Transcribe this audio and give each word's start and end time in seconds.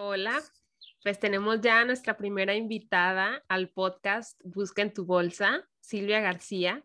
Hola, 0.00 0.40
pues 1.02 1.18
tenemos 1.18 1.60
ya 1.60 1.84
nuestra 1.84 2.16
primera 2.16 2.54
invitada 2.54 3.42
al 3.48 3.68
podcast 3.68 4.40
Busca 4.44 4.80
en 4.82 4.94
tu 4.94 5.04
bolsa, 5.04 5.68
Silvia 5.80 6.20
García. 6.20 6.84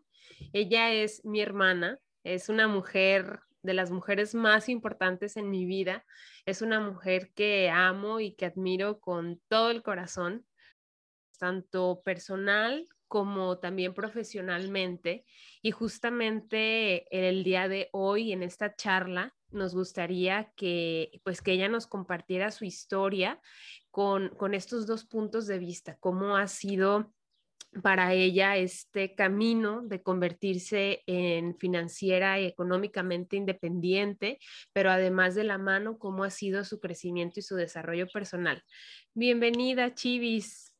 Ella 0.52 0.92
es 0.92 1.24
mi 1.24 1.40
hermana, 1.40 2.00
es 2.24 2.48
una 2.48 2.66
mujer 2.66 3.38
de 3.62 3.72
las 3.72 3.92
mujeres 3.92 4.34
más 4.34 4.68
importantes 4.68 5.36
en 5.36 5.48
mi 5.48 5.64
vida. 5.64 6.04
Es 6.44 6.60
una 6.60 6.80
mujer 6.80 7.30
que 7.36 7.70
amo 7.70 8.18
y 8.18 8.34
que 8.34 8.46
admiro 8.46 8.98
con 8.98 9.40
todo 9.46 9.70
el 9.70 9.84
corazón, 9.84 10.44
tanto 11.38 12.02
personal 12.04 12.88
como 13.06 13.60
también 13.60 13.94
profesionalmente. 13.94 15.24
Y 15.62 15.70
justamente 15.70 17.06
el 17.16 17.44
día 17.44 17.68
de 17.68 17.90
hoy, 17.92 18.32
en 18.32 18.42
esta 18.42 18.74
charla, 18.74 19.32
nos 19.54 19.74
gustaría 19.74 20.52
que, 20.56 21.20
pues, 21.24 21.40
que 21.40 21.52
ella 21.52 21.68
nos 21.68 21.86
compartiera 21.86 22.50
su 22.50 22.64
historia 22.64 23.40
con, 23.90 24.30
con 24.30 24.54
estos 24.54 24.86
dos 24.86 25.04
puntos 25.04 25.46
de 25.46 25.58
vista, 25.58 25.96
cómo 26.00 26.36
ha 26.36 26.48
sido 26.48 27.12
para 27.82 28.12
ella 28.12 28.56
este 28.56 29.14
camino 29.14 29.82
de 29.82 30.02
convertirse 30.02 31.02
en 31.06 31.56
financiera 31.56 32.40
y 32.40 32.46
económicamente 32.46 33.36
independiente, 33.36 34.38
pero 34.72 34.90
además 34.90 35.34
de 35.34 35.44
la 35.44 35.58
mano, 35.58 35.98
cómo 35.98 36.24
ha 36.24 36.30
sido 36.30 36.64
su 36.64 36.80
crecimiento 36.80 37.40
y 37.40 37.42
su 37.42 37.56
desarrollo 37.56 38.06
personal. 38.08 38.62
Bienvenida, 39.12 39.94
Chivis. 39.94 40.74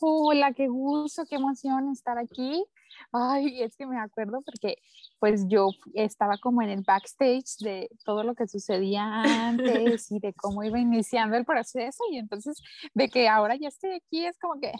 Hola, 0.00 0.52
qué 0.52 0.68
gusto, 0.68 1.24
qué 1.28 1.36
emoción 1.36 1.90
estar 1.90 2.18
aquí. 2.18 2.64
Ay, 3.12 3.62
es 3.62 3.76
que 3.76 3.86
me 3.86 3.98
acuerdo 3.98 4.42
porque 4.42 4.76
pues 5.18 5.46
yo 5.48 5.70
estaba 5.94 6.38
como 6.38 6.62
en 6.62 6.70
el 6.70 6.82
backstage 6.82 7.58
de 7.60 7.88
todo 8.04 8.22
lo 8.22 8.34
que 8.34 8.48
sucedía 8.48 9.22
antes 9.48 10.10
y 10.10 10.18
de 10.18 10.32
cómo 10.34 10.64
iba 10.64 10.78
iniciando 10.78 11.36
el 11.36 11.44
proceso 11.44 12.02
y 12.10 12.18
entonces 12.18 12.62
de 12.94 13.08
que 13.08 13.28
ahora 13.28 13.56
ya 13.56 13.68
estoy 13.68 13.92
aquí 13.92 14.26
es 14.26 14.38
como 14.38 14.60
que 14.60 14.72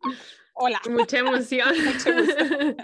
Hola. 0.60 0.80
Mucha 0.90 1.18
emoción. 1.18 1.72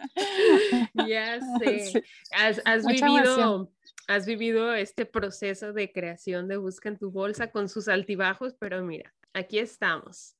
ya 1.09 1.41
sé. 1.59 2.05
Has, 2.33 2.87
vivido, 2.87 3.73
has 4.07 4.27
vivido 4.27 4.75
este 4.75 5.07
proceso 5.07 5.73
de 5.73 5.93
creación 5.93 6.47
de 6.47 6.57
Busca 6.57 6.89
en 6.89 6.99
tu 6.99 7.11
Bolsa 7.11 7.51
con 7.51 7.69
sus 7.69 7.89
altibajos, 7.89 8.55
pero 8.61 8.81
mira, 8.83 9.13
aquí 9.33 9.59
estamos. 9.59 10.37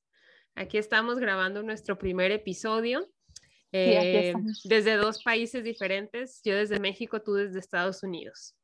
Aquí 0.55 0.77
estamos 0.77 1.19
grabando 1.19 1.61
nuestro 1.61 1.97
primer 1.97 2.31
episodio. 2.31 3.05
Eh, 3.77 4.33
desde 4.63 4.95
dos 4.95 5.21
países 5.21 5.63
diferentes, 5.63 6.41
yo 6.43 6.55
desde 6.55 6.79
México, 6.79 7.21
tú 7.21 7.33
desde 7.33 7.59
Estados 7.59 8.03
Unidos. 8.03 8.55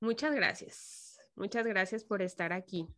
Muchas 0.00 0.34
gracias, 0.34 1.20
muchas 1.36 1.64
gracias 1.66 2.04
por 2.04 2.20
estar 2.20 2.52
aquí. 2.52 2.88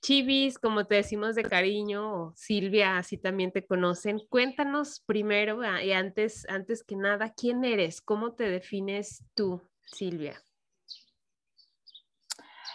Chivis, 0.00 0.58
como 0.58 0.86
te 0.86 0.94
decimos 0.94 1.34
de 1.34 1.42
cariño, 1.42 2.32
Silvia, 2.34 2.96
así 2.96 3.18
también 3.18 3.52
te 3.52 3.66
conocen. 3.66 4.20
Cuéntanos 4.30 5.00
primero 5.00 5.60
y 5.82 5.92
antes, 5.92 6.48
antes 6.48 6.82
que 6.82 6.96
nada, 6.96 7.34
¿quién 7.36 7.62
eres? 7.62 8.00
¿Cómo 8.00 8.32
te 8.32 8.44
defines 8.48 9.22
tú, 9.34 9.60
Silvia? 9.82 10.42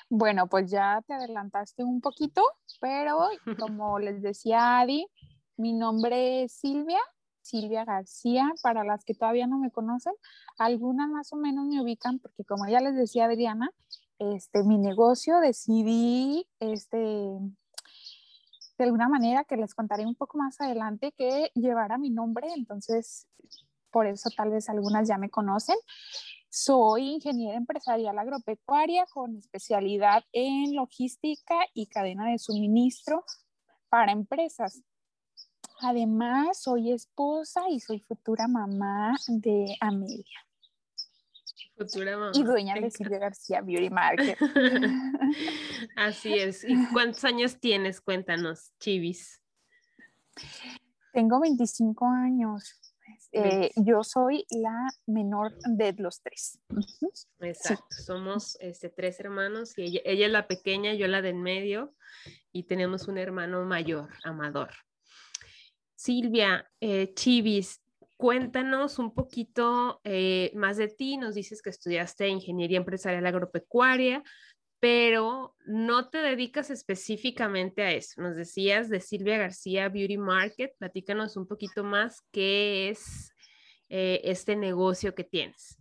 Bueno, 0.09 0.47
pues 0.47 0.69
ya 0.69 1.01
te 1.07 1.13
adelantaste 1.13 1.83
un 1.83 2.01
poquito, 2.01 2.43
pero 2.79 3.29
como 3.71 3.97
les 3.97 4.21
decía 4.21 4.79
Adi, 4.79 5.07
mi 5.57 5.73
nombre 5.73 6.43
es 6.43 6.53
Silvia, 6.53 6.99
Silvia 7.41 7.85
García, 7.85 8.51
para 8.61 8.83
las 8.83 9.03
que 9.03 9.13
todavía 9.13 9.47
no 9.47 9.57
me 9.57 9.71
conocen, 9.71 10.13
algunas 10.57 11.09
más 11.09 11.33
o 11.33 11.35
menos 11.35 11.65
me 11.65 11.81
ubican 11.81 12.19
porque 12.19 12.43
como 12.45 12.67
ya 12.67 12.79
les 12.79 12.95
decía 12.95 13.25
Adriana, 13.25 13.71
este, 14.19 14.63
mi 14.63 14.77
negocio 14.77 15.39
decidí, 15.39 16.47
este, 16.59 16.97
de 18.77 18.83
alguna 18.83 19.09
manera 19.09 19.43
que 19.43 19.57
les 19.57 19.73
contaré 19.73 20.05
un 20.05 20.15
poco 20.15 20.37
más 20.37 20.61
adelante, 20.61 21.11
que 21.17 21.51
llevara 21.55 21.97
mi 21.97 22.09
nombre, 22.09 22.47
entonces 22.55 23.27
por 23.91 24.07
eso 24.07 24.29
tal 24.35 24.49
vez 24.49 24.69
algunas 24.69 25.07
ya 25.07 25.17
me 25.17 25.29
conocen. 25.29 25.75
Soy 26.49 27.13
ingeniera 27.13 27.57
empresarial 27.57 28.17
agropecuaria 28.17 29.05
con 29.05 29.37
especialidad 29.37 30.23
en 30.33 30.75
logística 30.75 31.55
y 31.73 31.87
cadena 31.87 32.29
de 32.29 32.39
suministro 32.39 33.23
para 33.89 34.11
empresas. 34.11 34.81
Además, 35.81 36.61
soy 36.61 36.91
esposa 36.91 37.61
y 37.69 37.79
soy 37.79 37.99
futura 37.99 38.47
mamá 38.47 39.17
de 39.27 39.75
Amelia. 39.79 40.39
Futura 41.75 42.17
mamá. 42.17 42.31
Y 42.35 42.43
dueña 42.43 42.75
de 42.75 42.91
Silvia 42.91 43.17
García 43.17 43.61
Beauty 43.61 43.89
Market. 43.91 44.37
Así 45.95 46.33
es. 46.33 46.63
¿Y 46.63 46.75
cuántos 46.93 47.23
años 47.23 47.59
tienes? 47.59 47.99
Cuéntanos, 47.99 48.71
Chivis. 48.79 49.41
Tengo 51.13 51.39
25 51.39 52.05
años. 52.05 52.79
Eh, 53.33 53.71
yo 53.75 54.03
soy 54.03 54.45
la 54.51 54.89
menor 55.07 55.53
de 55.65 55.93
los 55.93 56.21
tres. 56.21 56.59
Exacto, 57.39 57.95
somos 58.05 58.57
este, 58.59 58.89
tres 58.89 59.19
hermanos 59.19 59.77
y 59.77 59.83
ella, 59.83 60.01
ella, 60.05 60.25
es 60.25 60.31
la 60.31 60.47
pequeña, 60.47 60.93
yo 60.93 61.07
la 61.07 61.21
de 61.21 61.29
en 61.29 61.41
medio 61.41 61.93
y 62.51 62.63
tenemos 62.63 63.07
un 63.07 63.17
hermano 63.17 63.63
mayor, 63.65 64.09
Amador. 64.23 64.71
Silvia, 66.01 66.67
eh, 66.79 67.13
Chivis, 67.13 67.79
cuéntanos 68.17 68.97
un 68.97 69.13
poquito 69.13 70.01
eh, 70.03 70.51
más 70.55 70.77
de 70.77 70.87
ti. 70.87 71.17
Nos 71.17 71.35
dices 71.35 71.61
que 71.61 71.69
estudiaste 71.69 72.27
Ingeniería 72.27 72.79
Empresarial 72.79 73.23
Agropecuaria, 73.27 74.23
pero 74.79 75.55
no 75.67 76.09
te 76.09 76.17
dedicas 76.17 76.71
específicamente 76.71 77.83
a 77.83 77.91
eso. 77.91 78.19
Nos 78.19 78.35
decías 78.35 78.89
de 78.89 78.99
Silvia 78.99 79.37
García 79.37 79.89
Beauty 79.89 80.17
Market. 80.17 80.71
Platícanos 80.79 81.37
un 81.37 81.45
poquito 81.45 81.83
más 81.83 82.23
qué 82.31 82.89
es 82.89 83.31
eh, 83.89 84.21
este 84.23 84.55
negocio 84.55 85.13
que 85.13 85.23
tienes. 85.23 85.80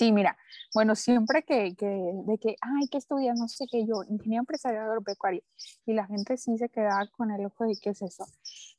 Sí, 0.00 0.12
mira, 0.12 0.38
bueno, 0.72 0.94
siempre 0.94 1.42
que, 1.42 1.74
que, 1.76 1.84
de 1.84 2.38
que, 2.38 2.56
ay, 2.62 2.88
que 2.90 2.96
estudias, 2.96 3.38
no 3.38 3.48
sé 3.48 3.66
qué, 3.70 3.84
yo, 3.84 4.02
ingeniería 4.04 4.38
empresarial 4.38 4.84
agropecuaria, 4.84 5.42
y 5.84 5.92
la 5.92 6.06
gente 6.06 6.38
sí 6.38 6.56
se 6.56 6.70
queda 6.70 7.06
con 7.18 7.30
el 7.30 7.44
ojo 7.44 7.64
de 7.66 7.76
qué 7.78 7.90
es 7.90 8.00
eso. 8.00 8.24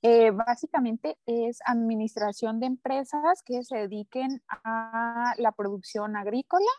Eh, 0.02 0.32
básicamente 0.32 1.20
es 1.28 1.59
administración 1.64 2.59
de 2.59 2.66
empresas 2.66 3.44
que 3.44 3.64
se 3.64 3.78
dediquen 3.78 4.42
a 4.50 5.36
la 5.38 5.52
producción 5.52 6.16
agrícola. 6.16 6.72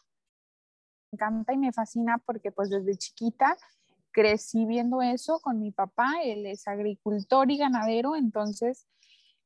Me 1.13 1.19
encanta 1.19 1.53
y 1.53 1.59
me 1.59 1.73
fascina 1.73 2.19
porque 2.19 2.51
pues 2.51 2.69
desde 2.69 2.97
chiquita 2.97 3.57
crecí 4.11 4.67
viendo 4.67 5.03
eso 5.03 5.39
con 5.39 5.61
mi 5.61 5.71
papá, 5.71 6.15
él 6.25 6.47
es 6.47 6.67
agricultor 6.67 7.49
y 7.49 7.59
ganadero, 7.59 8.17
entonces 8.17 8.89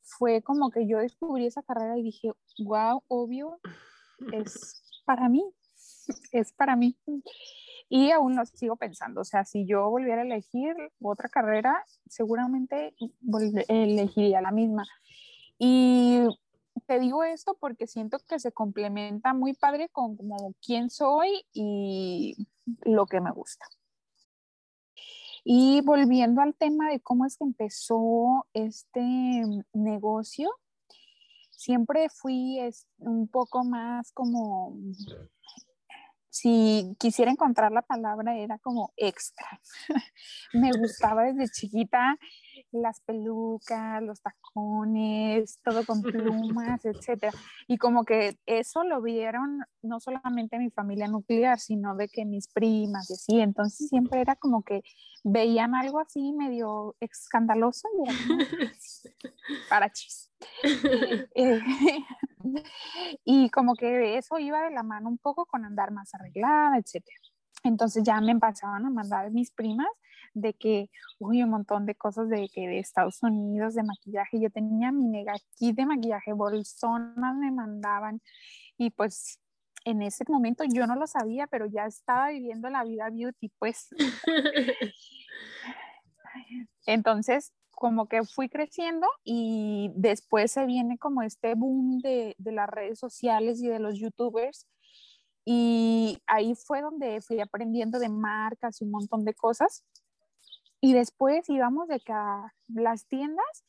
fue 0.01 0.41
como 0.41 0.71
que 0.71 0.89
yo 0.89 0.97
descubrí 1.01 1.45
esa 1.45 1.63
carrera 1.63 1.99
y 1.99 2.03
dije, 2.03 2.33
wow, 2.61 3.03
obvio, 3.09 3.61
es 4.33 4.86
para 5.07 5.31
mí, 5.31 5.43
es 6.33 6.53
para 6.53 6.77
mí. 6.77 6.99
Y 7.89 8.11
aún 8.11 8.37
lo 8.37 8.45
sigo 8.45 8.77
pensando, 8.77 9.21
o 9.21 9.25
sea, 9.25 9.45
si 9.45 9.65
yo 9.65 9.89
volviera 9.89 10.23
a 10.23 10.25
elegir 10.25 10.75
otra 11.01 11.29
carrera, 11.29 11.85
seguramente 12.09 12.95
elegiría 13.69 14.41
la 14.41 14.51
misma. 14.51 14.85
Y 15.59 16.23
te 16.87 16.99
digo 16.99 17.25
esto 17.25 17.57
porque 17.59 17.87
siento 17.87 18.19
que 18.29 18.39
se 18.41 18.53
complementa 18.53 19.35
muy 19.35 19.55
padre 19.55 19.89
con 19.89 20.17
como 20.17 20.55
quién 20.61 20.91
soy 20.91 21.47
y 21.53 22.49
lo 22.83 23.07
que 23.07 23.21
me 23.21 23.31
gusta. 23.31 23.67
Y 25.45 25.81
volviendo 25.83 26.43
al 26.43 26.57
tema 26.57 26.91
de 26.91 26.99
cómo 26.99 27.25
es 27.25 27.37
que 27.37 27.45
empezó 27.45 28.47
este 28.53 29.45
negocio, 29.73 30.51
siempre 31.57 32.09
fui 32.09 32.59
un 32.99 33.29
poco 33.29 33.65
más 33.65 34.13
como, 34.13 34.77
si 36.29 36.95
quisiera 36.99 37.31
encontrar 37.31 37.73
la 37.73 37.83
palabra, 37.83 38.37
era 38.37 38.59
como 38.59 38.93
extra. 38.97 39.61
me 40.53 40.71
gustaba 40.73 41.25
desde 41.25 41.49
chiquita 41.49 42.19
las 42.73 43.01
pelucas, 43.01 44.03
los 44.03 44.21
tacones, 44.21 45.59
todo 45.65 45.85
con 45.87 46.03
plumas, 46.03 46.85
etcétera. 46.85 47.33
Y 47.67 47.79
como 47.79 48.05
que 48.05 48.39
eso 48.45 48.85
lo 48.85 49.01
vieron 49.01 49.65
no 49.81 49.99
solamente 49.99 50.59
mi 50.59 50.71
familia 50.71 51.09
nuclear, 51.09 51.59
sino 51.59 51.97
de 51.97 52.09
que 52.09 52.27
mis 52.27 52.49
primas 52.49 53.09
y 53.09 53.15
así. 53.15 53.41
Entonces 53.41 53.89
siempre 53.89 54.21
era 54.21 54.37
como 54.37 54.63
que 54.63 54.83
veían 55.25 55.75
algo 55.75 56.01
así 56.01 56.33
medio 56.33 56.97
escandaloso 57.01 57.89
y 57.99 58.11
era 58.11 58.19
como, 58.27 58.39
para 59.71 59.91
chis. 59.91 60.26
Eh, 61.35 61.61
y 63.25 63.51
como 63.51 63.75
que 63.75 64.17
eso 64.17 64.39
iba 64.39 64.63
de 64.63 64.71
la 64.71 64.83
mano 64.83 65.09
un 65.09 65.19
poco 65.19 65.47
con 65.47 65.65
andar 65.65 65.91
más 65.91 66.15
arreglada, 66.15 66.79
etcétera. 66.79 67.17
Entonces 67.65 68.05
ya 68.05 68.21
me 68.21 68.33
empezaban 68.33 68.87
a 68.87 68.91
mandar 68.91 69.31
mis 69.31 69.51
primas 69.51 69.89
de 70.35 70.55
que, 70.55 70.91
uy, 71.19 71.43
un 71.43 71.51
montón 71.51 71.87
de 71.87 71.95
cosas 71.95 72.29
de 72.29 72.49
que 72.49 72.69
de 72.69 72.79
Estados 72.79 73.23
Unidos, 73.23 73.75
de 73.75 73.83
maquillaje. 73.83 74.41
Yo 74.41 74.51
tenía 74.51 74.93
mi 74.93 75.09
mega 75.09 75.35
kit 75.57 75.77
de 75.77 75.87
maquillaje, 75.87 76.33
bolsonas 76.33 77.37
me 77.37 77.51
mandaban 77.51 78.21
y 78.79 78.91
pues 78.91 79.41
en 79.85 80.03
ese 80.03 80.25
momento 80.29 80.65
yo 80.69 80.87
no 80.87 80.97
lo 80.97 81.07
sabía, 81.07 81.47
pero 81.47 81.67
ya 81.67 81.87
estaba 81.87 82.31
viviendo 82.31 82.69
la 82.69 82.85
vida 82.85 83.09
beauty, 83.09 83.51
pues. 83.59 83.89
Entonces, 86.87 87.53
como 87.77 88.09
que 88.09 88.25
fui 88.25 88.49
creciendo 88.49 89.07
y 89.23 89.93
después 89.95 90.51
se 90.51 90.65
viene 90.65 90.97
como 90.97 91.21
este 91.21 91.55
boom 91.55 91.99
de, 92.01 92.35
de, 92.39 92.53
las 92.53 92.71
redes 92.71 92.99
sociales 92.99 93.63
y 93.63 93.69
de 93.69 93.79
los 93.79 93.99
youtubers. 93.99 94.67
Y 95.45 96.19
ahí 96.27 96.55
fue 96.55 96.81
donde 96.81 97.21
fui 97.21 97.39
aprendiendo 97.39 97.99
de 97.99 98.09
marcas 98.09 98.81
y 98.81 98.85
un 98.85 98.93
montón 98.93 99.27
de 99.27 99.35
cosas. 99.35 99.85
Y 100.81 100.95
después 100.95 101.49
íbamos 101.51 101.87
de 101.89 102.01
que 102.01 102.13
a 102.13 102.55
las 102.69 103.07
tiendas 103.07 103.65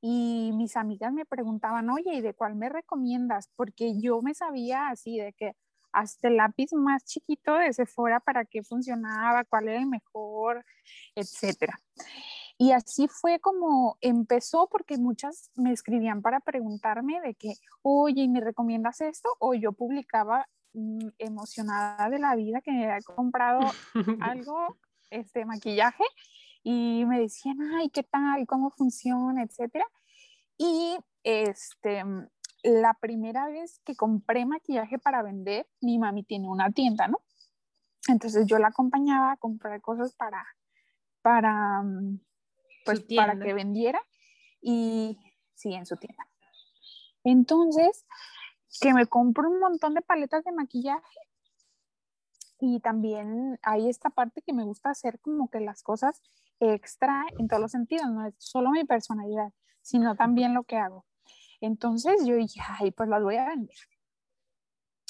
y 0.00 0.50
mis 0.54 0.76
amigas 0.76 1.12
me 1.12 1.24
preguntaban, 1.24 1.88
oye, 1.88 2.14
¿y 2.14 2.20
de 2.20 2.34
cuál 2.34 2.56
me 2.56 2.68
recomiendas? 2.68 3.48
Porque 3.54 4.00
yo 4.00 4.22
me 4.22 4.34
sabía 4.34 4.88
así 4.88 5.18
de 5.18 5.32
que 5.34 5.54
hasta 5.92 6.26
el 6.26 6.38
lápiz 6.38 6.72
más 6.72 7.04
chiquito 7.04 7.54
de 7.54 7.72
Sephora 7.72 8.18
para 8.18 8.44
qué 8.44 8.64
funcionaba, 8.64 9.44
cuál 9.44 9.68
era 9.68 9.78
el 9.78 9.86
mejor, 9.86 10.64
etcétera. 11.14 11.78
Y 12.62 12.70
así 12.70 13.08
fue 13.08 13.40
como 13.40 13.98
empezó, 14.00 14.68
porque 14.70 14.96
muchas 14.96 15.50
me 15.56 15.72
escribían 15.72 16.22
para 16.22 16.38
preguntarme 16.38 17.20
de 17.20 17.34
que, 17.34 17.54
oye, 17.82 18.28
¿me 18.28 18.40
recomiendas 18.40 19.00
esto? 19.00 19.28
O 19.40 19.52
yo 19.54 19.72
publicaba 19.72 20.46
mm, 20.72 21.08
emocionada 21.18 22.08
de 22.08 22.20
la 22.20 22.36
vida 22.36 22.60
que 22.60 22.70
me 22.70 22.84
había 22.84 23.00
comprado 23.00 23.62
algo, 24.20 24.78
este 25.10 25.44
maquillaje, 25.44 26.04
y 26.62 27.04
me 27.04 27.18
decían, 27.18 27.58
ay, 27.74 27.90
¿qué 27.90 28.04
tal? 28.04 28.46
¿Cómo 28.46 28.70
funciona? 28.70 29.42
Etcétera. 29.42 29.86
Y 30.56 30.96
este, 31.24 32.04
la 32.62 32.94
primera 32.94 33.48
vez 33.48 33.80
que 33.84 33.96
compré 33.96 34.46
maquillaje 34.46 35.00
para 35.00 35.24
vender, 35.24 35.66
mi 35.80 35.98
mami 35.98 36.22
tiene 36.22 36.48
una 36.48 36.70
tienda, 36.70 37.08
¿no? 37.08 37.18
Entonces 38.06 38.46
yo 38.46 38.60
la 38.60 38.68
acompañaba 38.68 39.32
a 39.32 39.36
comprar 39.36 39.80
cosas 39.80 40.14
para, 40.14 40.46
para, 41.22 41.82
pues, 42.84 43.04
para 43.16 43.38
que 43.38 43.54
vendiera 43.54 44.00
y 44.60 45.18
sí, 45.54 45.74
en 45.74 45.86
su 45.86 45.96
tienda. 45.96 46.26
Entonces, 47.24 48.04
que 48.80 48.94
me 48.94 49.06
compro 49.06 49.48
un 49.48 49.60
montón 49.60 49.94
de 49.94 50.02
paletas 50.02 50.44
de 50.44 50.52
maquillaje 50.52 51.18
y 52.58 52.80
también 52.80 53.58
hay 53.62 53.88
esta 53.88 54.10
parte 54.10 54.42
que 54.42 54.52
me 54.52 54.64
gusta 54.64 54.90
hacer 54.90 55.20
como 55.20 55.50
que 55.50 55.60
las 55.60 55.82
cosas 55.82 56.22
extra 56.60 57.24
en 57.38 57.48
todos 57.48 57.60
los 57.60 57.72
sentidos, 57.72 58.08
no 58.08 58.26
es 58.26 58.34
solo 58.38 58.70
mi 58.70 58.84
personalidad, 58.84 59.52
sino 59.80 60.14
también 60.14 60.54
lo 60.54 60.62
que 60.62 60.76
hago. 60.76 61.04
Entonces 61.60 62.24
yo 62.24 62.36
dije, 62.36 62.60
ay, 62.78 62.92
pues 62.92 63.08
las 63.08 63.22
voy 63.22 63.36
a 63.36 63.48
vender. 63.48 63.76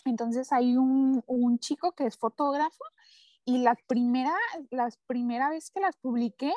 Entonces 0.04 0.50
hay 0.52 0.76
un, 0.76 1.22
un 1.26 1.58
chico 1.58 1.92
que 1.92 2.06
es 2.06 2.16
fotógrafo 2.16 2.84
y 3.44 3.58
la 3.58 3.74
primera, 3.86 4.34
la 4.70 4.88
primera 5.06 5.50
vez 5.50 5.70
que 5.70 5.80
las 5.80 5.96
publiqué 5.96 6.52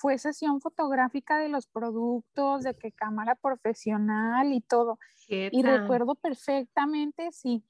fue 0.00 0.18
sesión 0.18 0.60
fotográfica 0.60 1.38
de 1.38 1.48
los 1.48 1.66
productos, 1.66 2.62
de 2.62 2.74
qué 2.76 2.92
cámara 2.92 3.34
profesional 3.34 4.52
y 4.52 4.60
todo. 4.60 4.98
Y 5.28 5.62
recuerdo 5.62 6.14
perfectamente, 6.14 7.32
sí. 7.32 7.64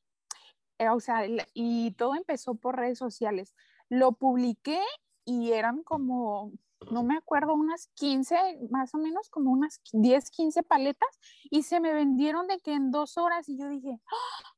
Eh, 0.78 0.88
o 0.90 1.00
sea, 1.00 1.22
y 1.54 1.92
todo 1.92 2.14
empezó 2.14 2.54
por 2.54 2.76
redes 2.76 2.98
sociales. 2.98 3.54
Lo 3.88 4.12
publiqué 4.12 4.80
y 5.24 5.52
eran 5.52 5.82
como 5.82 6.52
no 6.90 7.02
me 7.02 7.16
acuerdo, 7.16 7.54
unas 7.54 7.88
15, 7.94 8.36
más 8.70 8.94
o 8.94 8.98
menos 8.98 9.28
como 9.30 9.50
unas 9.50 9.80
10, 9.92 10.30
15 10.30 10.62
paletas 10.62 11.08
y 11.50 11.62
se 11.62 11.80
me 11.80 11.92
vendieron 11.92 12.46
de 12.46 12.60
que 12.60 12.74
en 12.74 12.90
dos 12.90 13.18
horas 13.18 13.48
y 13.48 13.58
yo 13.58 13.68
dije, 13.68 13.98
¡Ah! 14.06 14.52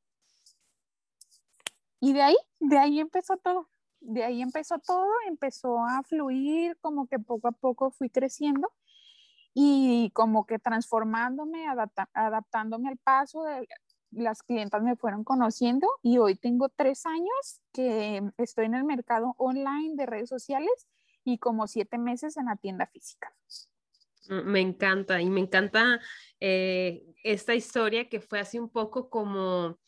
y 2.00 2.12
de 2.12 2.22
ahí, 2.22 2.36
de 2.60 2.78
ahí 2.78 3.00
empezó 3.00 3.36
todo, 3.36 3.68
de 4.00 4.24
ahí 4.24 4.42
empezó 4.42 4.78
todo, 4.78 5.10
empezó 5.26 5.78
a 5.84 6.02
fluir, 6.02 6.76
como 6.80 7.06
que 7.06 7.18
poco 7.18 7.48
a 7.48 7.52
poco 7.52 7.90
fui 7.90 8.10
creciendo 8.10 8.72
y 9.54 10.10
como 10.14 10.46
que 10.46 10.58
transformándome, 10.58 11.66
adaptándome 12.12 12.88
al 12.88 12.96
paso, 12.98 13.44
de, 13.44 13.68
las 14.10 14.42
clientas 14.42 14.82
me 14.82 14.96
fueron 14.96 15.24
conociendo 15.24 15.86
y 16.02 16.18
hoy 16.18 16.34
tengo 16.34 16.68
tres 16.68 17.04
años 17.06 17.60
que 17.72 18.22
estoy 18.38 18.66
en 18.66 18.74
el 18.74 18.84
mercado 18.84 19.34
online 19.38 19.94
de 19.96 20.06
redes 20.06 20.28
sociales 20.28 20.88
y 21.24 21.38
como 21.38 21.66
siete 21.66 21.98
meses 21.98 22.36
en 22.36 22.46
la 22.46 22.56
tienda 22.56 22.86
física. 22.86 23.34
Mm, 24.28 24.50
me 24.50 24.60
encanta 24.60 25.20
y 25.20 25.28
me 25.28 25.40
encanta 25.40 26.00
eh, 26.40 27.04
esta 27.22 27.54
historia 27.54 28.08
que 28.08 28.20
fue 28.20 28.40
así 28.40 28.58
un 28.58 28.70
poco 28.70 29.10
como 29.10 29.78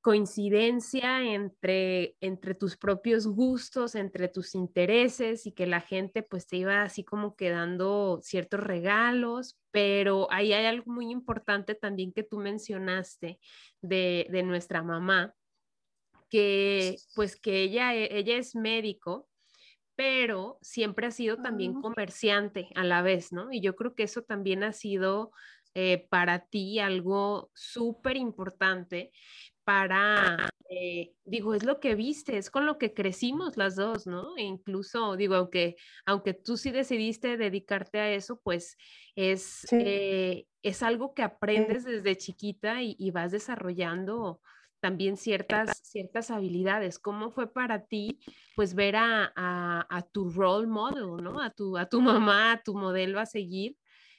coincidencia 0.00 1.22
entre, 1.22 2.16
entre 2.20 2.54
tus 2.54 2.76
propios 2.76 3.26
gustos, 3.26 3.94
entre 3.94 4.28
tus 4.28 4.54
intereses 4.54 5.46
y 5.46 5.52
que 5.52 5.66
la 5.66 5.80
gente 5.80 6.22
pues 6.22 6.46
te 6.46 6.56
iba 6.56 6.82
así 6.82 7.04
como 7.04 7.36
quedando 7.36 8.20
ciertos 8.22 8.60
regalos, 8.60 9.58
pero 9.70 10.26
ahí 10.30 10.52
hay 10.52 10.66
algo 10.66 10.90
muy 10.92 11.10
importante 11.10 11.74
también 11.74 12.12
que 12.12 12.22
tú 12.22 12.38
mencionaste 12.38 13.38
de, 13.82 14.26
de 14.30 14.42
nuestra 14.42 14.82
mamá, 14.82 15.34
que 16.30 16.96
pues 17.14 17.36
que 17.36 17.62
ella, 17.62 17.94
ella 17.94 18.36
es 18.36 18.54
médico 18.54 19.28
pero 19.96 20.56
siempre 20.62 21.06
ha 21.06 21.10
sido 21.10 21.36
también 21.36 21.74
comerciante 21.82 22.70
a 22.74 22.84
la 22.84 23.02
vez, 23.02 23.32
¿no? 23.32 23.52
Y 23.52 23.60
yo 23.60 23.76
creo 23.76 23.94
que 23.94 24.04
eso 24.04 24.22
también 24.22 24.64
ha 24.64 24.72
sido 24.72 25.30
eh, 25.74 26.08
para 26.10 26.46
ti 26.46 26.80
algo 26.80 27.50
súper 27.54 28.16
importante 28.16 29.12
para, 29.70 30.50
eh, 30.68 31.12
digo, 31.24 31.54
es 31.54 31.62
lo 31.62 31.78
que 31.78 31.94
viste, 31.94 32.36
es 32.36 32.50
con 32.50 32.66
lo 32.66 32.76
que 32.76 32.92
crecimos 32.92 33.56
las 33.56 33.76
dos, 33.76 34.04
¿no? 34.04 34.36
E 34.36 34.42
incluso, 34.42 35.14
digo, 35.14 35.36
aunque, 35.36 35.76
aunque 36.06 36.34
tú 36.34 36.56
sí 36.56 36.72
decidiste 36.72 37.36
dedicarte 37.36 38.00
a 38.00 38.10
eso, 38.10 38.40
pues 38.42 38.76
es, 39.14 39.64
eh, 39.70 40.46
es 40.64 40.82
algo 40.82 41.14
que 41.14 41.22
aprendes 41.22 41.84
desde 41.84 42.16
chiquita 42.16 42.82
y, 42.82 42.96
y 42.98 43.12
vas 43.12 43.30
desarrollando 43.30 44.40
también 44.80 45.16
ciertas, 45.16 45.70
ciertas 45.84 46.32
habilidades. 46.32 46.98
¿Cómo 46.98 47.30
fue 47.30 47.52
para 47.52 47.86
ti, 47.86 48.18
pues, 48.56 48.74
ver 48.74 48.96
a, 48.96 49.32
a, 49.36 50.02
tu 50.10 50.30
role 50.30 50.66
model, 50.66 51.22
¿no? 51.22 51.40
A 51.40 51.50
tu, 51.50 51.78
a 51.78 51.88
tu 51.88 52.00
mamá, 52.00 52.54
a 52.54 52.62
tu 52.64 52.74
modelo 52.74 53.20
a 53.20 53.26
seguir. 53.26 53.76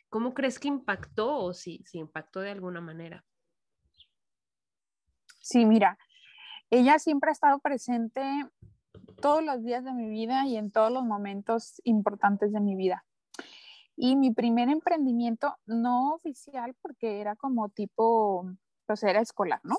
¿Cómo 0.08 0.34
crees 0.34 0.60
que 0.60 0.70
impactó 0.70 1.40
o 1.40 1.54
si, 1.54 1.84
si 1.84 1.98
impactó 1.98 2.40
de 2.40 2.52
alguna 2.52 2.80
manera? 2.80 3.26
Sí, 5.42 5.66
mira, 5.66 5.98
ella 6.70 7.00
siempre 7.00 7.30
ha 7.30 7.34
estado 7.34 7.60
presente 7.60 8.22
todos 9.22 9.44
los 9.44 9.64
días 9.64 9.84
de 9.84 9.92
mi 9.92 10.10
vida 10.10 10.46
y 10.46 10.56
en 10.56 10.72
todos 10.72 10.92
los 10.92 11.04
momentos 11.04 11.82
importantes 11.84 12.54
de 12.54 12.60
mi 12.60 12.76
vida. 12.76 13.06
Y 13.96 14.16
mi 14.16 14.32
primer 14.32 14.70
emprendimiento, 14.70 15.58
no 15.66 16.14
oficial, 16.14 16.76
porque 16.82 17.20
era 17.20 17.36
como 17.36 17.70
tipo, 17.70 18.50
pues 18.86 19.04
era 19.04 19.20
escolar, 19.20 19.60
¿no? 19.64 19.78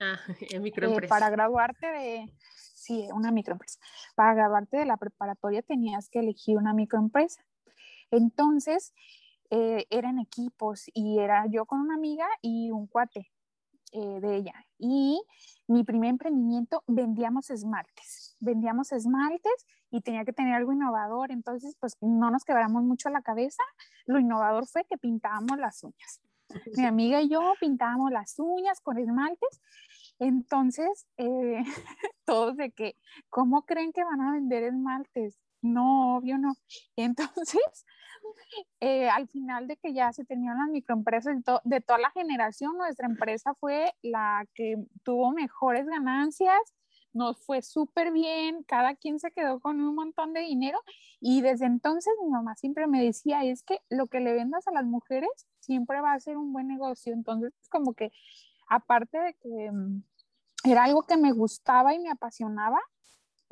Ah, 0.00 0.18
eh, 0.40 1.08
para 1.08 1.30
graduarte 1.30 1.86
de, 1.86 2.32
sí, 2.74 3.08
una 3.12 3.30
microempresa. 3.30 3.78
Para 4.14 4.34
graduarte 4.34 4.78
de 4.78 4.86
la 4.86 4.96
preparatoria 4.96 5.62
tenías 5.62 6.08
que 6.08 6.20
elegir 6.20 6.56
una 6.56 6.72
microempresa. 6.72 7.44
Entonces, 8.10 8.94
eh, 9.50 9.86
eran 9.90 10.18
equipos 10.18 10.84
y 10.94 11.18
era 11.18 11.46
yo 11.46 11.66
con 11.66 11.80
una 11.80 11.94
amiga 11.94 12.26
y 12.40 12.70
un 12.70 12.86
cuate 12.86 13.30
eh, 13.92 14.20
de 14.20 14.36
ella. 14.36 14.54
Y 14.78 15.22
mi 15.68 15.84
primer 15.84 16.10
emprendimiento 16.10 16.82
vendíamos 16.86 17.50
esmaltes. 17.50 18.36
Vendíamos 18.40 18.92
esmaltes 18.92 19.66
y 19.90 20.00
tenía 20.00 20.24
que 20.24 20.32
tener 20.32 20.54
algo 20.54 20.72
innovador. 20.72 21.30
Entonces, 21.30 21.76
pues 21.78 21.96
no 22.00 22.30
nos 22.30 22.44
quebramos 22.44 22.82
mucho 22.82 23.08
la 23.10 23.22
cabeza. 23.22 23.62
Lo 24.06 24.18
innovador 24.18 24.66
fue 24.66 24.84
que 24.84 24.98
pintábamos 24.98 25.58
las 25.58 25.82
uñas. 25.84 26.20
Mi 26.76 26.84
amiga 26.84 27.22
y 27.22 27.30
yo 27.30 27.40
pintábamos 27.60 28.10
las 28.10 28.38
uñas 28.38 28.80
con 28.80 28.98
esmaltes 28.98 29.60
entonces, 30.22 31.06
eh, 31.16 31.64
todos 32.24 32.56
de 32.56 32.70
que, 32.70 32.96
¿cómo 33.28 33.62
creen 33.62 33.92
que 33.92 34.04
van 34.04 34.20
a 34.20 34.32
vender 34.32 34.62
esmaltes? 34.62 35.36
No, 35.62 36.16
obvio 36.16 36.38
no. 36.38 36.54
Entonces, 36.96 37.86
eh, 38.80 39.08
al 39.08 39.28
final 39.28 39.66
de 39.68 39.76
que 39.76 39.94
ya 39.94 40.12
se 40.12 40.24
tenían 40.24 40.58
las 40.58 40.68
microempresas 40.68 41.36
de 41.64 41.80
toda 41.80 41.98
la 41.98 42.10
generación, 42.10 42.76
nuestra 42.76 43.06
empresa 43.06 43.54
fue 43.54 43.92
la 44.02 44.46
que 44.54 44.76
tuvo 45.04 45.32
mejores 45.32 45.86
ganancias, 45.86 46.60
nos 47.12 47.44
fue 47.44 47.62
súper 47.62 48.10
bien, 48.10 48.62
cada 48.64 48.96
quien 48.96 49.18
se 49.18 49.30
quedó 49.32 49.60
con 49.60 49.80
un 49.80 49.94
montón 49.94 50.32
de 50.32 50.40
dinero 50.40 50.80
y 51.20 51.42
desde 51.42 51.66
entonces 51.66 52.12
mi 52.22 52.30
mamá 52.30 52.56
siempre 52.56 52.86
me 52.86 53.04
decía, 53.04 53.44
es 53.44 53.62
que 53.62 53.80
lo 53.90 54.06
que 54.06 54.20
le 54.20 54.32
vendas 54.32 54.66
a 54.66 54.72
las 54.72 54.84
mujeres 54.84 55.30
siempre 55.60 56.00
va 56.00 56.14
a 56.14 56.20
ser 56.20 56.36
un 56.36 56.52
buen 56.52 56.68
negocio. 56.68 57.12
Entonces, 57.12 57.52
como 57.70 57.94
que 57.94 58.12
aparte 58.68 59.18
de 59.18 59.34
que 59.34 59.70
mm, 59.70 60.02
era 60.64 60.84
algo 60.84 61.02
que 61.02 61.16
me 61.16 61.32
gustaba 61.32 61.94
y 61.94 61.98
me 61.98 62.10
apasionaba, 62.10 62.80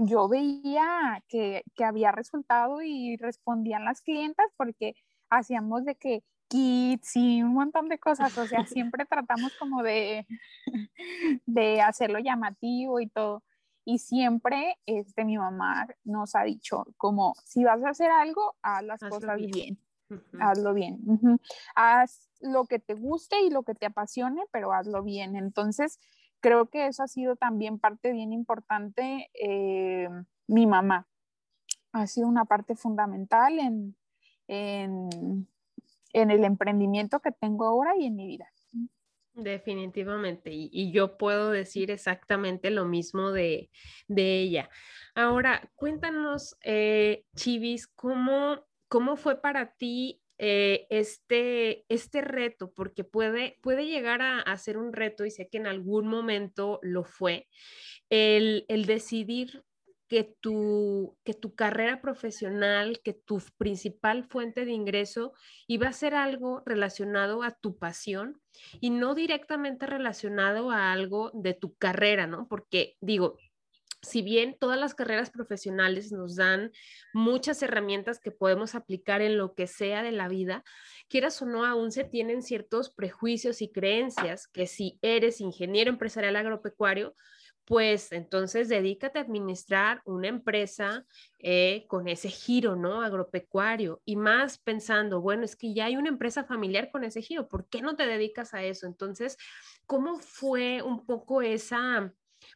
yo 0.02 0.28
veía 0.28 1.23
que, 1.28 1.62
que 1.75 1.85
había 1.85 2.11
resultado 2.11 2.80
y 2.83 3.16
respondían 3.16 3.85
las 3.85 4.00
clientas 4.00 4.47
porque 4.57 4.95
hacíamos 5.28 5.85
de 5.85 5.95
que 5.95 6.25
kits 6.49 7.16
y 7.16 7.42
un 7.42 7.52
montón 7.52 7.88
de 7.88 7.99
cosas, 7.99 8.37
o 8.37 8.47
sea, 8.47 8.64
siempre 8.66 9.04
tratamos 9.04 9.52
como 9.59 9.83
de, 9.83 10.26
de 11.47 11.83
hacerlo 11.83 12.19
llamativo 12.19 13.00
y 13.00 13.09
todo. 13.09 13.42
Y 13.85 13.99
siempre 13.99 14.78
este, 14.87 15.25
mi 15.25 15.37
mamá 15.37 15.87
nos 16.04 16.35
ha 16.35 16.42
dicho 16.45 16.87
como, 16.97 17.35
si 17.45 17.64
vas 17.64 17.83
a 17.85 17.90
hacer 17.90 18.11
algo, 18.11 18.57
haz 18.62 18.85
las 18.85 19.00
cosas 19.00 19.37
bien, 19.37 19.78
hazlo 20.38 20.75
bien. 20.75 21.00
Haz 21.75 22.28
lo 22.40 22.64
que 22.66 22.78
te 22.78 22.95
guste 22.95 23.40
y 23.42 23.50
lo 23.50 23.62
que 23.62 23.75
te 23.75 23.87
apasione, 23.87 24.45
pero 24.52 24.73
hazlo 24.73 25.02
bien. 25.02 25.35
Entonces, 25.35 25.99
creo 26.40 26.66
que 26.66 26.87
eso 26.87 27.02
ha 27.02 27.09
sido 27.09 27.37
también 27.37 27.78
parte 27.78 28.12
bien 28.12 28.32
importante. 28.32 29.30
Eh, 29.35 30.09
mi 30.47 30.66
mamá 30.66 31.06
ha 31.92 32.06
sido 32.06 32.28
una 32.28 32.44
parte 32.44 32.76
fundamental 32.76 33.59
en, 33.59 33.97
en, 34.49 35.47
en 36.12 36.30
el 36.30 36.44
emprendimiento 36.44 37.20
que 37.20 37.32
tengo 37.32 37.66
ahora 37.66 37.97
y 37.97 38.06
en 38.06 38.16
mi 38.16 38.26
vida. 38.26 38.49
Definitivamente, 39.35 40.50
y, 40.52 40.92
yo 40.92 41.16
puedo 41.16 41.50
decir 41.50 41.90
exactamente 41.90 42.70
lo 42.70 42.85
mismo 42.85 43.30
de, 43.30 43.70
ella. 44.09 44.68
Ahora, 45.14 45.70
cuéntanos, 45.76 46.56
eh, 46.62 47.25
Chivis, 47.37 47.87
¿cómo, 47.87 48.66
¿cómo 48.88 49.16
fue 49.16 49.40
para 49.40 49.75
ti 49.76 50.20
eh, 50.42 50.87
este, 50.88 51.85
este 51.90 52.23
reto? 52.23 52.73
Porque 52.73 53.04
puede, 53.04 53.59
puede 53.62 53.87
llegar 53.87 54.23
a, 54.23 54.56
ser 54.56 54.78
un 54.78 54.94
reto, 54.94 55.26
y 55.26 55.30
sé 55.30 55.49
que 55.49 55.59
en 55.59 55.66
algún 55.66 56.09
momento 56.09 56.80
lo 56.82 57.04
fue, 57.04 57.47
el, 58.09 58.64
el 58.68 58.87
decidir 58.87 59.64
que 60.11 60.25
tu, 60.25 61.16
que 61.25 61.35
tu 61.35 61.54
carrera 61.54 62.00
profesional, 62.00 63.00
que 63.04 63.12
tu 63.12 63.40
principal 63.59 64.25
fuente 64.25 64.64
de 64.64 64.73
ingreso 64.73 65.35
iba 65.68 65.87
a 65.88 65.92
ser 65.92 66.14
algo 66.14 66.62
relacionado 66.66 67.44
a 67.44 67.52
tu 67.52 67.78
pasión 67.78 68.40
y 68.80 68.90
no 68.90 69.14
directamente 69.14 69.87
relacionado 69.87 70.73
a 70.73 70.90
algo 70.90 71.30
de 71.32 71.54
tu 71.54 71.76
carrera, 71.76 72.26
¿no? 72.26 72.49
Porque 72.49 72.97
digo, 73.00 73.37
si 74.02 74.23
bien 74.23 74.57
todas 74.59 74.78
las 74.78 74.95
carreras 74.95 75.30
profesionales 75.30 76.12
nos 76.12 76.37
dan 76.37 76.73
muchas 77.12 77.62
herramientas 77.62 78.19
que 78.19 78.30
podemos 78.30 78.75
aplicar 78.75 79.21
en 79.21 79.37
lo 79.37 79.54
que 79.54 79.66
sea 79.66 80.02
de 80.02 80.12
la 80.12 80.28
vida, 80.28 80.64
quieras 81.09 81.40
o 81.42 81.47
no, 81.47 81.64
aún 81.66 81.92
se 81.92 82.04
tienen 82.04 82.42
ciertos 82.42 82.90
prejuicios 82.90 83.62
y 83.62 83.71
creencias 83.71 84.49
que 84.49 84.66
si 84.66 84.99
eres 85.02 85.40
ingeniero 85.40 85.90
empresarial 85.90 86.37
agropecuario, 86.37 87.14
pues 87.71 88.11
entonces 88.11 88.69
dedícate 88.69 89.21
a 89.21 89.23
administrar 89.23 90.02
una 90.04 90.26
empresa 90.26 91.04
eh, 91.38 91.85
con 91.87 92.09
ese 92.09 92.28
giro, 92.28 92.75
¿no? 92.75 93.02
Agropecuario 93.02 94.02
y 94.04 94.16
más 94.16 94.59
pensando, 94.59 95.21
bueno, 95.21 95.45
es 95.45 95.54
que 95.54 95.73
ya 95.73 95.85
hay 95.85 95.97
una 95.97 96.09
empresa 96.09 96.42
familiar 96.42 96.90
con 96.90 97.04
ese 97.04 97.23
giro, 97.23 97.47
¿por 97.47 97.69
qué 97.69 97.80
no 97.80 97.95
te 97.95 98.09
dedicas 98.09 98.54
a 98.54 98.64
eso? 98.64 98.88
Entonces, 98.88 99.37
¿cómo 99.87 100.19
fue 100.19 100.83
un 100.83 101.07
poco 101.07 101.42
esa, 101.42 102.12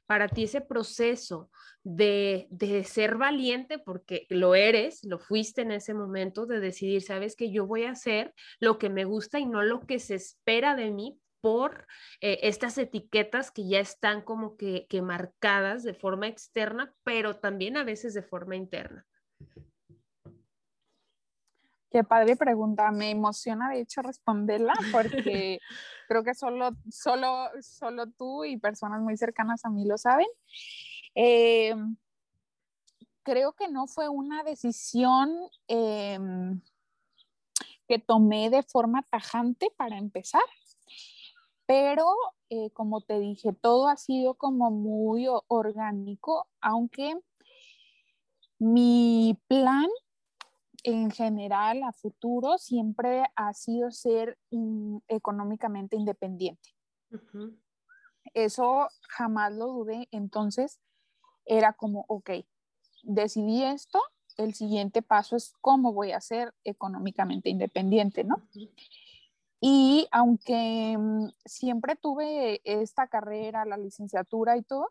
para 0.07 0.29
ti 0.29 0.45
ese 0.45 0.61
proceso 0.61 1.51
de, 1.83 2.47
de, 2.51 2.85
ser 2.85 3.17
valiente, 3.17 3.79
porque 3.79 4.27
lo 4.31 4.55
eres, 4.55 5.05
lo 5.05 5.19
fuiste 5.19 5.63
en 5.63 5.73
ese 5.73 5.95
momento, 5.95 6.47
de 6.47 6.61
decidir, 6.61 7.03
sabes 7.03 7.37
que 7.37 7.51
yo 7.51 7.67
voy 7.67 7.85
a 7.85 7.91
hacer 7.91 8.33
lo 8.59 8.79
que 8.79 8.89
me 8.91 9.05
gusta 9.05 9.39
y 9.39 9.47
no 9.47 9.63
lo 9.63 9.81
que 9.81 9.99
se 9.99 10.15
espera 10.15 10.75
de 10.77 10.91
mí 10.91 11.19
por 11.45 11.87
eh, 12.23 12.39
estas 12.45 12.79
etiquetas 12.79 13.51
que 13.51 13.69
ya 13.69 13.79
están 13.79 14.23
como 14.23 14.57
que, 14.57 14.87
marcadas 15.03 15.83
de 15.83 15.93
forma 15.93 16.27
externa, 16.27 16.95
pero 17.05 17.37
también 17.37 17.77
a 17.77 17.85
veces 17.85 18.15
de 18.15 18.23
forma 18.23 18.57
interna. 18.57 19.07
Qué 21.95 22.03
padre 22.03 22.35
pregunta, 22.35 22.91
me 22.91 23.13
emociona 23.13 23.71
de 23.71 23.83
hecho 23.83 24.03
responderla 24.03 24.75
porque 24.91 25.61
creo 26.09 26.25
que 26.25 26.35
solo, 26.35 26.71
solo, 26.91 27.51
solo 27.61 28.11
tú 28.11 28.45
y 28.45 28.57
personas 28.57 29.01
muy 29.01 29.17
cercanas 29.17 29.65
a 29.65 29.71
mí 29.71 29.85
lo 29.85 29.97
saben. 29.97 30.27
Em, 31.15 31.97
creo 33.23 33.53
que 33.53 33.69
no 33.69 33.87
fue 33.87 34.09
una 34.09 34.43
decisión 34.43 35.39
em, 35.69 36.61
que 37.87 38.01
tomé 38.01 38.51
de 38.51 38.65
forma 38.65 39.05
tajante 39.09 39.69
para 39.77 39.97
empezar. 39.97 40.43
Pero, 41.65 42.13
eh, 42.51 42.71
como 42.71 43.03
te 43.03 43.21
dije, 43.21 43.53
todo 43.53 43.87
ha 43.87 43.97
sido 43.97 44.35
como 44.35 44.73
muy 44.73 45.29
orgánico, 45.47 46.49
aunque 46.61 47.15
mi 48.59 49.39
plan 49.47 49.87
en 50.85 51.11
general 51.11 51.83
a 51.83 51.93
futuro 51.93 52.59
siempre 52.59 53.25
ha 53.35 53.53
sido 53.55 53.91
ser 53.91 54.39
económicamente 55.09 55.97
independiente. 55.97 56.71
Eso 58.35 58.89
jamás 59.09 59.53
lo 59.53 59.67
dudé. 59.67 60.09
Entonces, 60.11 60.81
era 61.47 61.73
como, 61.73 62.05
ok, 62.09 62.31
decidí 63.03 63.65
esto, 63.65 64.01
el 64.37 64.55
siguiente 64.55 65.01
paso 65.03 65.37
es 65.37 65.55
cómo 65.61 65.93
voy 65.93 66.13
a 66.13 66.21
ser 66.21 66.55
económicamente 66.65 67.49
independiente, 67.49 68.25
¿no? 68.25 68.43
Y 69.61 70.07
aunque 70.11 70.97
mm, 70.99 71.29
siempre 71.47 71.97
tuve 71.97 72.61
esta 72.65 73.07
carrera, 73.07 73.65
la 73.65 73.79
licenciatura 73.79 74.57
y 74.59 74.63
todo, 74.63 74.91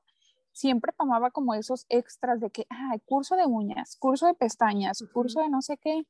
siempre 0.53 0.93
tomaba 0.98 1.31
como 1.31 1.53
esos 1.55 1.86
extras 1.89 2.39
de 2.39 2.50
que, 2.51 2.65
ah, 2.69 2.95
curso 3.05 3.36
de 3.36 3.45
uñas, 3.45 3.98
curso 3.98 4.27
de 4.27 4.36
pestañas, 4.36 5.03
curso 5.12 5.41
de 5.41 5.50
no 5.50 5.62
sé 5.62 5.77
qué. 5.77 6.07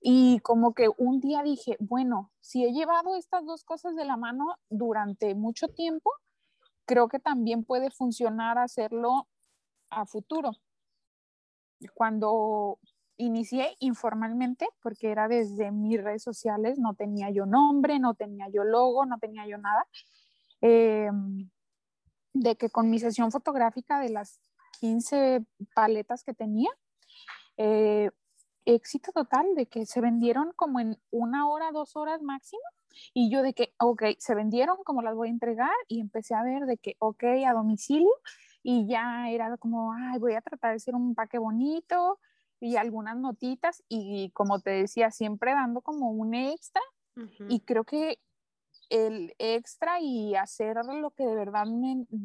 Y 0.00 0.38
como 0.40 0.72
que 0.74 0.88
un 0.96 1.20
día 1.20 1.42
dije, 1.42 1.76
bueno, 1.80 2.30
si 2.40 2.64
he 2.64 2.72
llevado 2.72 3.16
estas 3.16 3.44
dos 3.44 3.64
cosas 3.64 3.96
de 3.96 4.04
la 4.04 4.16
mano 4.16 4.54
durante 4.68 5.34
mucho 5.34 5.68
tiempo, 5.68 6.12
creo 6.86 7.08
que 7.08 7.18
también 7.18 7.64
puede 7.64 7.90
funcionar 7.90 8.58
hacerlo 8.58 9.28
a 9.90 10.06
futuro. 10.06 10.52
Cuando 11.94 12.78
inicié 13.16 13.76
informalmente 13.80 14.66
porque 14.82 15.10
era 15.10 15.28
desde 15.28 15.70
mis 15.70 16.02
redes 16.02 16.22
sociales, 16.22 16.78
no 16.78 16.94
tenía 16.94 17.30
yo 17.30 17.46
nombre, 17.46 17.98
no 17.98 18.14
tenía 18.14 18.48
yo 18.48 18.64
logo, 18.64 19.04
no 19.06 19.18
tenía 19.18 19.46
yo 19.46 19.58
nada. 19.58 19.86
Em, 20.62 21.50
de 22.32 22.56
que 22.56 22.70
con 22.70 22.90
mi 22.90 22.98
sesión 22.98 23.30
fotográfica 23.30 24.00
de 24.00 24.10
las 24.10 24.40
15 24.80 25.44
paletas 25.74 26.24
que 26.24 26.34
tenía, 26.34 26.70
eh, 27.56 28.10
éxito 28.64 29.12
total 29.12 29.54
de 29.54 29.66
que 29.66 29.86
se 29.86 30.00
vendieron 30.00 30.52
como 30.54 30.80
en 30.80 30.98
una 31.10 31.48
hora, 31.48 31.72
dos 31.72 31.96
horas 31.96 32.22
máximo. 32.22 32.62
Y 33.14 33.30
yo 33.30 33.42
de 33.42 33.54
que, 33.54 33.72
ok, 33.78 34.02
se 34.18 34.34
vendieron, 34.34 34.76
como 34.84 35.02
las 35.02 35.14
voy 35.14 35.28
a 35.28 35.32
entregar? 35.32 35.70
Y 35.88 36.00
empecé 36.00 36.34
a 36.34 36.42
ver 36.42 36.66
de 36.66 36.76
que, 36.76 36.96
ok, 36.98 37.24
a 37.46 37.52
domicilio. 37.52 38.10
Y 38.62 38.86
ya 38.86 39.30
era 39.30 39.56
como, 39.56 39.92
ay, 39.92 40.18
voy 40.18 40.34
a 40.34 40.40
tratar 40.40 40.72
de 40.72 40.76
hacer 40.76 40.94
un 40.94 41.14
paque 41.14 41.38
bonito, 41.38 42.18
y 42.60 42.76
algunas 42.76 43.16
notitas 43.16 43.82
y 43.88 44.30
como 44.30 44.60
te 44.60 44.70
decía, 44.70 45.10
siempre 45.10 45.52
dando 45.52 45.80
como 45.80 46.10
un 46.10 46.34
extra 46.34 46.82
y 47.48 47.60
creo 47.60 47.84
que 47.84 48.18
el 48.90 49.34
extra 49.38 50.00
y 50.00 50.34
hacer 50.34 50.76
lo 50.84 51.10
que 51.12 51.24
de 51.24 51.34
verdad 51.34 51.64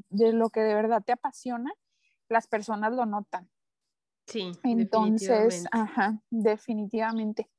de 0.10 0.34
lo 0.34 0.50
que 0.50 0.62
de 0.62 0.75
verdad 0.75 1.03
te 1.05 1.13
apasiona, 1.13 1.72
las 2.27 2.48
personas 2.48 2.91
lo 2.93 3.05
notan. 3.05 3.50
Sí. 4.27 4.51
Entonces, 4.63 5.65
ajá, 5.72 6.22
definitivamente. 6.29 7.50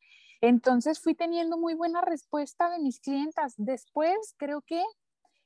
Entonces 0.40 1.00
fui 1.00 1.14
teniendo 1.14 1.56
muy 1.56 1.74
buena 1.74 2.02
respuesta 2.02 2.68
de 2.70 2.80
mis 2.80 3.00
clientas. 3.00 3.54
Después 3.56 4.34
creo 4.36 4.60
que 4.62 4.82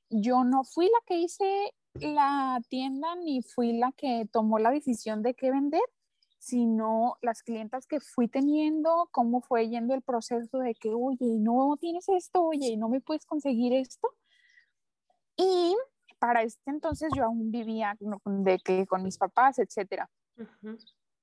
yo 0.09 0.45
no 0.45 0.65
fui 0.65 0.87
la 0.87 0.99
que 1.07 1.19
hice 1.19 1.73
la 1.95 2.61
tienda 2.69 3.15
ni 3.17 3.43
fui 3.43 3.73
la 3.73 3.93
que 3.93 4.27
tomó 4.33 4.59
la 4.59 4.71
decisión 4.71 5.23
de 5.23 5.35
qué 5.35 5.51
vender, 5.51 5.83
sino 6.41 7.19
las 7.21 7.43
clientas 7.43 7.87
que 7.87 8.01
fui 8.01 8.27
teniendo, 8.27 9.11
cómo 9.13 9.43
fue 9.43 9.69
yendo 9.69 9.93
el 9.95 10.01
proceso 10.01 10.59
de 10.59 10.75
que, 10.75 10.95
oye, 10.95 11.39
no 11.39 11.77
tienes 11.79 12.09
esto, 12.09 12.43
oye, 12.43 12.79
no 12.79 12.89
me 12.89 13.03
puedes 13.03 13.27
conseguir 13.27 13.75
esto. 13.75 14.09
Y 15.37 15.77
para 16.19 16.43
este 16.43 16.71
entonces 16.71 17.11
yo 17.15 17.25
aún 17.25 17.51
vivía 17.51 17.95
de 18.25 18.59
que 18.59 18.87
con 18.87 19.03
mis 19.03 19.19
papás, 19.19 19.59
etcétera. 19.59 20.11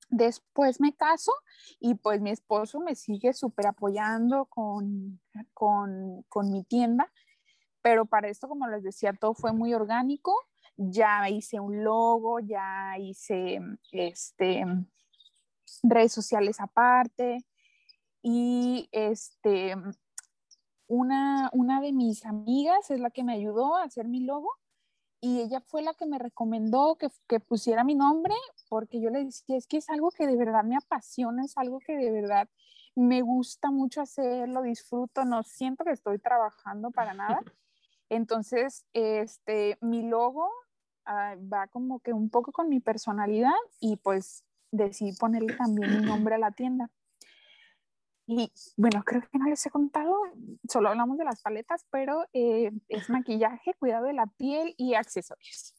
Después 0.10 0.80
me 0.80 0.94
caso 0.94 1.32
y 1.80 1.96
pues 1.96 2.22
mi 2.22 2.30
esposo 2.30 2.80
me 2.80 2.94
sigue 2.94 3.34
súper 3.34 3.68
apoyando 3.68 4.46
con, 4.46 5.20
con, 5.56 6.24
con 6.30 6.52
mi 6.52 6.64
tienda, 6.64 7.12
pero 7.82 8.06
para 8.06 8.28
esto, 8.28 8.48
como 8.48 8.68
les 8.68 8.84
decía, 8.84 9.14
todo 9.14 9.34
fue 9.34 9.52
muy 9.52 9.74
orgánico. 9.74 10.36
Ya 10.76 11.28
hice 11.28 11.60
un 11.60 11.84
logo, 11.84 12.40
ya 12.40 12.96
hice 13.00 13.60
este, 13.92 14.64
redes 15.84 16.12
sociales 16.12 16.60
aparte. 16.60 17.46
Y 18.22 18.90
este, 18.92 19.76
una, 20.88 21.50
una 21.54 21.82
de 21.82 21.94
mis 21.94 22.26
amigas 22.26 22.90
es 22.92 23.00
la 23.00 23.10
que 23.10 23.24
me 23.24 23.34
ayudó 23.34 23.76
a 23.76 23.84
hacer 23.84 24.08
mi 24.08 24.22
logo 24.22 24.50
y 25.20 25.42
ella 25.42 25.62
fue 25.62 25.82
la 25.82 25.94
que 25.94 26.06
me 26.06 26.20
recomendó 26.20 26.96
que, 26.96 27.10
que, 27.28 27.40
pusiera 27.40 27.84
mi 27.84 27.96
nombre 27.96 28.36
porque 28.70 29.02
yo 29.02 29.10
le 29.10 29.26
decía, 29.26 29.58
es 29.58 29.66
que 29.68 29.78
es 29.78 29.90
algo 29.90 30.12
que 30.12 30.28
de 30.28 30.38
verdad 30.38 30.64
me 30.64 30.78
apasiona, 30.78 31.44
es 31.44 31.58
algo 31.58 31.80
que 31.80 31.96
de 31.96 32.12
verdad 32.12 32.48
me 32.96 33.22
gusta 33.22 33.72
mucho 33.72 34.02
hacerlo, 34.02 34.62
disfruto, 34.64 35.24
no 35.24 35.44
siento 35.44 35.84
que 35.84 35.92
estoy 35.92 36.18
trabajando 36.20 36.92
para 36.92 37.14
nada. 37.14 37.42
Entonces, 38.10 38.86
este, 38.94 39.78
mi 39.82 40.02
logo 40.02 40.50
ah, 41.06 41.36
va 41.52 41.68
como 41.68 42.00
que 42.00 42.14
un 42.14 42.30
poco 42.30 42.52
con 42.52 42.70
mi 42.70 42.80
personalidad 42.80 43.52
y 43.80 43.98
pues 43.98 44.44
decidí 44.72 45.16
ponerle 45.18 45.54
también 45.56 46.00
mi 46.00 46.06
nombre 46.06 46.36
a 46.36 46.40
la 46.40 46.52
tienda. 46.52 46.90
Y 48.30 48.52
bueno, 48.76 49.04
creo 49.06 49.22
que 49.22 49.40
no 49.40 49.48
les 49.48 49.66
he 49.66 49.70
contado, 49.70 50.14
solo 50.68 50.90
hablamos 50.90 51.18
de 51.18 51.24
las 51.24 51.42
paletas, 51.42 51.86
pero 51.90 52.26
eh, 52.34 52.72
es 52.90 53.10
maquillaje, 53.10 53.74
cuidado 53.80 54.06
de 54.06 54.14
la 54.14 54.28
piel 54.28 54.74
y 54.78 54.96
accesorios. 54.96 55.74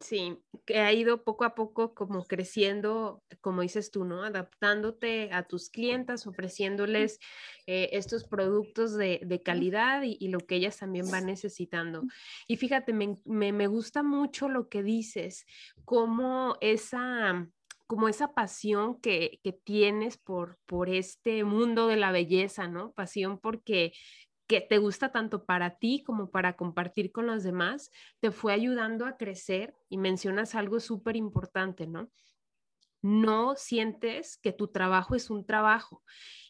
Sí, 0.00 0.38
que 0.66 0.80
ha 0.80 0.92
ido 0.92 1.24
poco 1.24 1.44
a 1.44 1.54
poco 1.54 1.94
como 1.94 2.26
creciendo, 2.26 3.22
como 3.40 3.62
dices 3.62 3.90
tú, 3.90 4.04
¿no? 4.04 4.24
Adaptándote 4.24 5.30
a 5.32 5.44
tus 5.44 5.70
clientas, 5.70 6.26
ofreciéndoles 6.26 7.18
eh, 7.66 7.88
estos 7.92 8.24
productos 8.24 8.94
de, 8.94 9.42
calidad 9.42 10.02
y, 10.04 10.28
lo 10.28 10.40
que 10.40 10.56
ellas 10.56 10.78
también 10.78 11.10
van 11.10 11.24
necesitando. 11.24 12.02
Y 12.46 12.56
fíjate, 12.56 12.92
me, 12.92 13.16
me 13.24 13.66
gusta 13.68 14.02
mucho 14.02 14.50
lo 14.50 14.68
que 14.68 14.82
dices, 14.82 15.46
como 15.84 16.56
esa 16.60 17.48
como 17.86 18.08
esa 18.08 18.34
pasión 18.34 19.00
que, 19.00 19.40
que, 19.42 19.52
tienes 19.52 20.18
por, 20.18 20.58
por 20.66 20.88
este 20.88 21.44
mundo 21.44 21.86
de 21.86 21.96
la 21.96 22.10
belleza, 22.10 22.68
¿no? 22.68 22.92
Pasión 22.92 23.38
porque 23.38 23.92
que 24.46 24.60
te 24.60 24.78
gusta 24.78 25.10
tanto 25.10 25.44
para 25.44 25.78
ti 25.78 26.02
como 26.04 26.30
para 26.30 26.56
compartir 26.56 27.10
con 27.10 27.26
los 27.26 27.42
demás, 27.42 27.90
te 28.20 28.30
fue 28.30 28.52
ayudando 28.52 29.06
a 29.06 29.16
crecer 29.16 29.74
y 29.88 29.98
mencionas 29.98 30.54
algo 30.54 30.78
súper 30.80 31.16
importante, 31.16 31.86
¿no? 31.86 32.10
No 33.02 33.56
sientes 33.56 34.38
que 34.38 34.52
tu 34.52 34.68
trabajo 34.68 35.14
es 35.14 35.30
un 35.30 35.44
trabajo. 35.44 36.02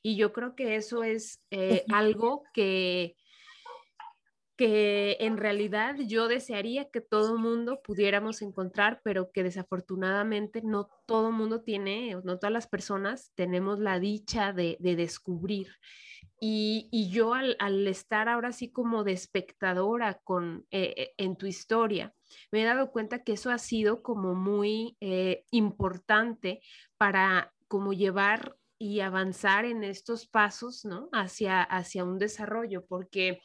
Y 0.02 0.16
yo 0.16 0.32
creo 0.32 0.54
que 0.54 0.76
eso 0.76 1.02
es 1.02 1.42
eh, 1.50 1.84
algo 1.92 2.42
que, 2.52 3.16
que 4.56 5.16
en 5.20 5.36
realidad 5.36 5.96
yo 6.06 6.28
desearía 6.28 6.90
que 6.90 7.00
todo 7.00 7.38
mundo 7.38 7.80
pudiéramos 7.82 8.42
encontrar, 8.42 9.00
pero 9.04 9.30
que 9.30 9.42
desafortunadamente 9.42 10.62
no 10.62 10.88
todo 11.06 11.30
mundo 11.30 11.62
tiene, 11.62 12.16
no 12.24 12.38
todas 12.38 12.52
las 12.52 12.66
personas 12.66 13.32
tenemos 13.34 13.78
la 13.78 14.00
dicha 14.00 14.52
de, 14.52 14.76
de 14.80 14.96
descubrir. 14.96 15.68
Y, 16.38 17.08
yo 17.10 17.32
al, 17.32 17.86
estar 17.86 18.28
ahora 18.28 18.48
así 18.48 18.70
como 18.70 19.04
de 19.04 19.12
espectadora 19.12 20.20
con, 20.22 20.66
eh, 20.70 20.94
eh, 20.96 21.14
en 21.16 21.36
tu 21.36 21.46
historia, 21.46 22.14
me 22.52 22.62
he 22.62 22.64
dado 22.64 22.90
cuenta 22.90 23.24
que 23.24 23.32
eso 23.32 23.50
ha 23.50 23.58
sido 23.58 24.02
como 24.02 24.34
muy 24.34 24.96
eh, 25.00 25.44
importante 25.50 26.60
para 26.98 27.54
como 27.68 27.94
llevar 27.94 28.56
y 28.78 29.00
avanzar 29.00 29.64
en 29.64 29.82
estos 29.82 30.26
pasos, 30.26 30.84
¿no? 30.84 31.08
Hacia, 31.12 31.62
hacia 31.62 32.04
un 32.04 32.18
desarrollo, 32.18 32.84
porque 32.86 33.40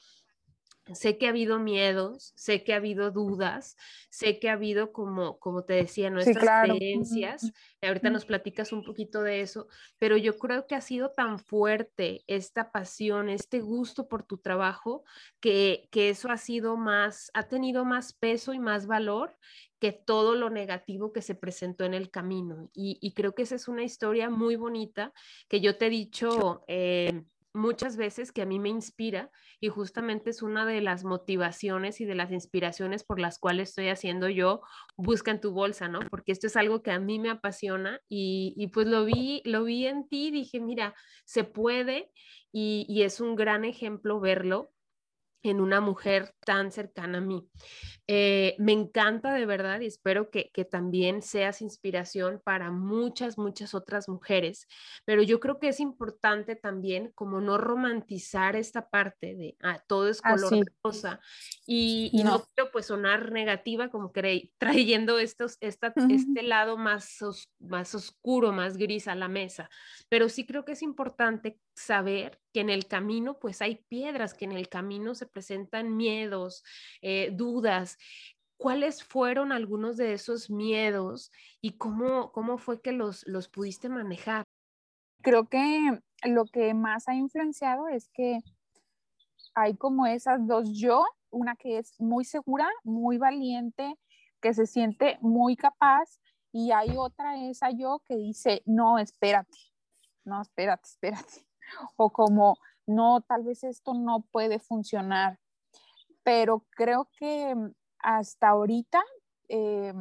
sé 0.93 1.17
que 1.17 1.27
ha 1.27 1.29
habido 1.29 1.59
miedos, 1.59 2.33
sé 2.35 2.63
que 2.63 2.73
ha 2.73 2.77
habido 2.77 3.11
dudas, 3.11 3.75
sé 4.09 4.39
que 4.39 4.49
ha 4.49 4.53
habido, 4.53 4.91
como, 4.91 5.39
como 5.39 5.63
te 5.63 5.73
decía, 5.73 6.09
nuestras 6.09 6.69
creencias. 6.69 7.51
Ahorita 7.81 8.09
nos 8.09 8.25
platicas 8.25 8.71
un 8.71 8.83
poquito 8.83 9.23
de 9.23 9.41
eso, 9.41 9.67
pero 9.97 10.17
yo 10.17 10.37
creo 10.37 10.67
que 10.67 10.75
ha 10.75 10.81
sido 10.81 11.11
tan 11.11 11.39
fuerte 11.39 12.23
esta 12.27 12.71
pasión, 12.71 13.29
este 13.29 13.59
gusto 13.59 14.07
por 14.07 14.23
tu 14.23 14.37
trabajo, 14.37 15.03
que, 15.39 15.87
que 15.91 16.09
eso 16.09 16.29
ha 16.29 16.37
sido 16.37 16.77
más, 16.77 17.31
ha 17.33 17.43
tenido 17.43 17.85
más 17.85 18.13
peso 18.13 18.53
y 18.53 18.59
más 18.59 18.87
valor 18.87 19.35
que 19.81 19.91
todo 19.91 20.35
lo 20.35 20.51
negativo 20.51 21.11
que 21.11 21.23
se 21.23 21.33
presentó 21.33 21.85
en 21.85 21.95
el 21.95 22.11
camino. 22.11 22.69
Y, 22.71 23.13
creo 23.13 23.33
que 23.33 23.41
esa 23.41 23.55
es 23.55 23.67
una 23.67 23.83
historia 23.83 24.29
muy 24.29 24.55
bonita 24.55 25.11
que 25.49 25.59
yo 25.59 25.75
te 25.75 25.87
he 25.87 25.89
dicho. 25.89 26.63
Eh, 26.67 27.23
muchas 27.53 27.97
veces 27.97 28.31
que 28.31 28.41
a 28.41 28.45
mí 28.45 28.59
me 28.59 28.69
inspira 28.69 29.29
y 29.59 29.69
justamente 29.69 30.29
es 30.29 30.41
una 30.41 30.65
de 30.65 30.81
las 30.81 31.03
motivaciones 31.03 32.01
y 32.01 32.05
de 32.05 32.15
las 32.15 32.31
inspiraciones 32.31 33.03
por 33.03 33.19
las 33.19 33.39
cuales 33.39 33.69
estoy 33.69 33.89
haciendo 33.89 34.29
yo 34.29 34.61
Busca 34.97 35.31
en 35.31 35.41
tu 35.41 35.51
bolsa, 35.51 35.87
¿no? 35.87 35.99
Porque 36.09 36.31
esto 36.31 36.47
es 36.47 36.55
algo 36.55 36.83
que 36.83 36.91
a 36.91 36.99
mí 36.99 37.19
me 37.19 37.29
apasiona 37.29 37.99
y, 38.07 38.67
pues 38.73 38.87
lo 38.87 39.05
vi, 39.05 39.41
lo 39.45 39.63
vi 39.63 39.87
en 39.87 40.07
ti, 40.07 40.31
dije, 40.31 40.59
mira, 40.59 40.93
se 41.25 41.43
puede 41.43 42.11
y, 42.51 42.85
y 42.87 43.03
es 43.03 43.19
un 43.19 43.35
gran 43.35 43.65
ejemplo 43.65 44.19
verlo 44.19 44.71
en 45.43 45.61
una 45.61 45.81
mujer 45.81 46.33
tan 46.45 46.71
cercana 46.71 47.19
a 47.19 47.21
mí. 47.21 47.47
Eh, 48.07 48.55
me 48.59 48.73
encanta 48.73 49.33
de 49.33 49.45
verdad 49.45 49.79
y 49.79 49.85
espero 49.85 50.29
que, 50.29 50.51
también 50.69 51.21
seas 51.21 51.61
inspiración 51.61 52.41
para 52.43 52.71
muchas, 52.71 53.37
muchas 53.37 53.73
otras 53.73 54.09
mujeres, 54.09 54.67
pero 55.05 55.23
yo 55.23 55.39
creo 55.39 55.59
que 55.59 55.69
es 55.69 55.79
importante 55.79 56.55
también 56.55 57.11
como 57.15 57.41
no 57.41 57.57
romantizar 57.57 58.55
esta 58.55 58.89
parte 58.89 59.35
de 59.35 59.55
ah, 59.61 59.81
todo 59.87 60.09
es 60.09 60.21
color 60.21 60.65
rosa 60.83 61.19
y, 61.65 62.11
no. 62.23 62.43
quiero 62.53 62.71
pues 62.71 62.87
sonar 62.87 63.31
negativa 63.31 63.89
como 63.89 64.11
que 64.11 64.51
trayendo 64.59 65.17
estos, 65.17 65.57
esta, 65.61 65.93
este 66.09 66.43
lado 66.43 66.77
más, 66.77 67.17
más 67.59 67.95
oscuro, 67.95 68.51
más 68.51 68.77
gris 68.77 69.07
a 69.07 69.15
la 69.15 69.29
mesa, 69.29 69.69
pero 70.09 70.27
sí 70.27 70.45
creo 70.45 70.65
que 70.65 70.73
es 70.73 70.81
importante 70.81 71.59
saber 71.73 72.40
que 72.51 72.61
en 72.61 72.69
el 72.69 72.87
camino 72.87 73.39
pues 73.39 73.61
hay 73.61 73.83
piedras, 73.87 74.33
que 74.33 74.45
en 74.45 74.51
el 74.51 74.69
camino 74.69 75.15
se 75.15 75.25
presentan 75.25 75.95
miedos, 75.95 76.63
eh, 77.01 77.31
dudas. 77.33 77.97
¿Cuáles 78.57 79.03
fueron 79.03 79.51
algunos 79.51 79.97
de 79.97 80.13
esos 80.13 80.49
miedos 80.49 81.31
y 81.61 81.77
cómo, 81.77 82.31
cómo 82.31 82.57
fue 82.57 82.81
que 82.81 82.91
los, 82.91 83.25
los 83.27 83.49
pudiste 83.49 83.89
manejar? 83.89 84.43
Creo 85.23 85.47
que 85.47 85.99
lo 86.23 86.45
que 86.45 86.73
más 86.73 87.07
ha 87.07 87.15
influenciado 87.15 87.87
es 87.87 88.09
que 88.09 88.39
hay 89.55 89.75
como 89.75 90.05
esas 90.05 90.45
dos 90.47 90.69
yo, 90.73 91.05
una 91.29 91.55
que 91.55 91.77
es 91.77 91.99
muy 91.99 92.25
segura, 92.25 92.69
muy 92.83 93.17
valiente, 93.17 93.95
que 94.41 94.53
se 94.53 94.65
siente 94.65 95.17
muy 95.21 95.55
capaz 95.55 96.19
y 96.51 96.71
hay 96.71 96.95
otra 96.97 97.37
esa 97.49 97.71
yo 97.71 98.01
que 98.05 98.15
dice, 98.15 98.61
no, 98.65 98.99
espérate, 98.99 99.57
no, 100.25 100.41
espérate, 100.41 100.87
espérate. 100.87 101.50
O 101.95 102.11
como, 102.11 102.57
no, 102.85 103.21
tal 103.21 103.43
vez 103.43 103.63
esto 103.63 103.93
no 103.93 104.21
puede 104.31 104.59
funcionar 104.59 105.39
pero 106.23 106.65
creo 106.71 107.09
que 107.17 107.55
hasta 107.99 108.49
ahorita, 108.49 109.01
eh, 109.49 109.93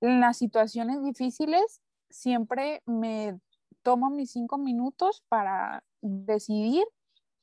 en 0.00 0.20
las 0.20 0.36
situaciones 0.36 1.02
difíciles, 1.02 1.82
siempre 2.10 2.82
me 2.86 3.40
tomo 3.82 4.10
mis 4.10 4.30
cinco 4.30 4.58
minutos 4.58 5.24
para 5.28 5.84
decidir 6.00 6.84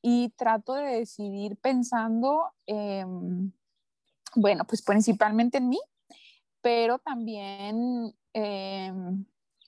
y 0.01 0.29
trato 0.37 0.73
de 0.73 0.99
decidir 0.99 1.57
pensando, 1.57 2.51
bueno, 4.35 4.65
pues 4.65 4.81
principalmente 4.81 5.57
en 5.57 5.69
mí, 5.69 5.79
pero 6.61 6.99
también 6.99 8.13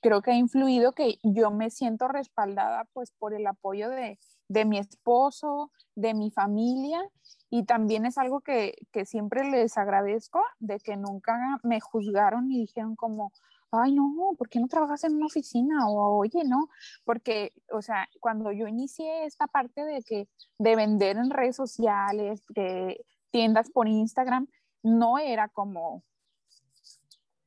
creo 0.07 0.21
que 0.21 0.31
ha 0.31 0.35
influido 0.35 0.93
que 0.93 1.19
yo 1.21 1.51
me 1.51 1.69
siento 1.69 2.07
respaldada 2.07 2.85
pues 2.93 3.11
por 3.11 3.33
el 3.33 3.45
apoyo 3.45 3.89
de, 3.89 4.17
de 4.47 4.63
mi 4.63 4.77
esposo, 4.77 5.71
de 5.95 6.13
mi 6.13 6.31
familia 6.31 7.01
y 7.49 7.65
también 7.65 8.05
es 8.05 8.17
algo 8.17 8.39
que, 8.39 8.75
que, 8.93 9.05
siempre 9.05 9.49
les 9.49 9.77
agradezco 9.77 10.41
de 10.59 10.79
que 10.79 10.95
nunca 10.95 11.59
me 11.63 11.81
juzgaron 11.81 12.49
y 12.51 12.59
dijeron 12.59 12.95
como, 12.95 13.33
ay, 13.71 13.93
no, 13.93 14.33
¿por 14.37 14.47
qué 14.47 14.61
no 14.61 14.67
trabajas 14.67 15.03
en 15.03 15.15
una 15.15 15.25
oficina? 15.25 15.89
O, 15.89 16.17
oye, 16.19 16.43
no, 16.45 16.69
porque, 17.03 17.51
o 17.73 17.81
sea, 17.81 18.07
cuando 18.21 18.53
yo 18.53 18.67
inicié 18.67 19.25
esta 19.25 19.47
parte 19.47 19.83
de 19.83 20.03
que, 20.03 20.29
de 20.57 20.75
vender 20.77 21.17
en 21.17 21.29
redes 21.29 21.57
sociales, 21.57 22.41
de 22.49 23.03
tiendas 23.31 23.69
por 23.69 23.89
Instagram, 23.89 24.47
no 24.83 25.19
era 25.19 25.49
como, 25.49 26.03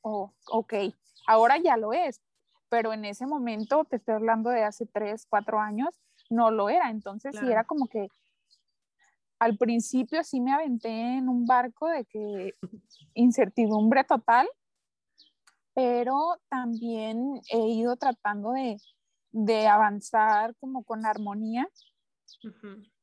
oh, 0.03 0.33
ok, 0.51 0.75
ahora 1.27 1.57
ya 1.59 1.77
lo 1.77 1.93
es, 1.93 2.21
pero 2.71 2.93
en 2.93 3.05
ese 3.05 3.27
momento, 3.27 3.85
te 3.85 3.97
estoy 3.97 4.15
hablando 4.15 4.49
de 4.49 4.63
hace 4.63 4.87
tres, 4.87 5.27
cuatro 5.29 5.61
años, 5.61 6.01
no 6.31 6.51
lo 6.51 6.71
era, 6.71 6.89
entonces 6.89 7.37
sí 7.39 7.45
era 7.45 7.65
como 7.65 7.89
que 7.89 8.09
al 9.41 9.57
principio 9.57 10.23
sí 10.23 10.41
me 10.41 10.53
aventé 10.53 10.89
en 10.89 11.29
un 11.29 11.47
barco 11.47 11.89
de 11.89 12.05
que 12.05 12.55
incertidumbre 13.15 14.05
total, 14.05 14.49
pero 15.75 16.39
también 16.49 17.41
he 17.51 17.59
ido 17.69 17.97
tratando 17.97 18.53
de, 18.53 19.67
avanzar 19.67 20.55
como 20.57 20.85
con 20.85 21.07
armonía. 21.07 21.69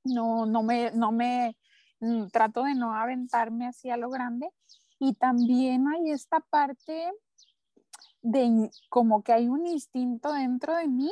No, 0.03 0.45
no 0.45 0.63
me, 0.63 0.91
no 0.91 1.11
me, 1.11 1.57
mm, 1.99 2.27
trato 2.27 2.63
de 2.63 2.75
no 2.75 2.93
aventarme 2.93 3.67
hacia 3.67 3.97
lo 3.97 4.09
grande. 4.09 4.49
Y 4.99 5.13
también 5.13 5.87
hay 5.87 6.11
esta 6.11 6.39
parte 6.39 7.11
de 8.21 8.69
como 8.89 9.23
que 9.23 9.33
hay 9.33 9.47
un 9.47 9.65
instinto 9.67 10.33
dentro 10.33 10.75
de 10.75 10.87
mí 10.87 11.11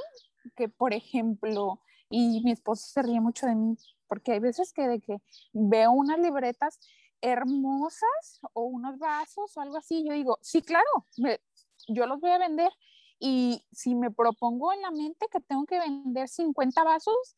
que, 0.56 0.70
por 0.70 0.94
ejemplo, 0.94 1.80
y 2.10 2.42
mi 2.44 2.52
esposo 2.52 2.88
se 2.88 3.02
ríe 3.02 3.20
mucho 3.22 3.48
de 3.48 3.56
mí, 3.56 3.78
porque 4.08 4.34
hay 4.34 4.40
veces 4.40 4.74
que 4.74 4.88
de 4.88 5.02
que 5.02 5.18
veo 5.54 5.92
unas 5.92 6.20
libretas 6.20 6.80
hermosas 7.22 8.40
o 8.54 8.64
unos 8.64 9.00
vasos 9.00 9.56
o 9.58 9.62
algo 9.62 9.78
así, 9.78 10.04
yo 10.08 10.14
digo, 10.14 10.38
sí, 10.42 10.62
claro, 10.62 11.08
yo 11.88 12.06
los 12.06 12.20
voy 12.20 12.32
a 12.32 12.38
vender. 12.38 12.72
Y 13.18 13.66
si 13.72 13.96
me 13.96 14.12
propongo 14.12 14.74
en 14.74 14.82
la 14.82 14.92
mente 14.92 15.28
que 15.32 15.40
tengo 15.40 15.66
que 15.66 15.80
vender 15.80 16.28
50 16.28 16.84
vasos, 16.84 17.36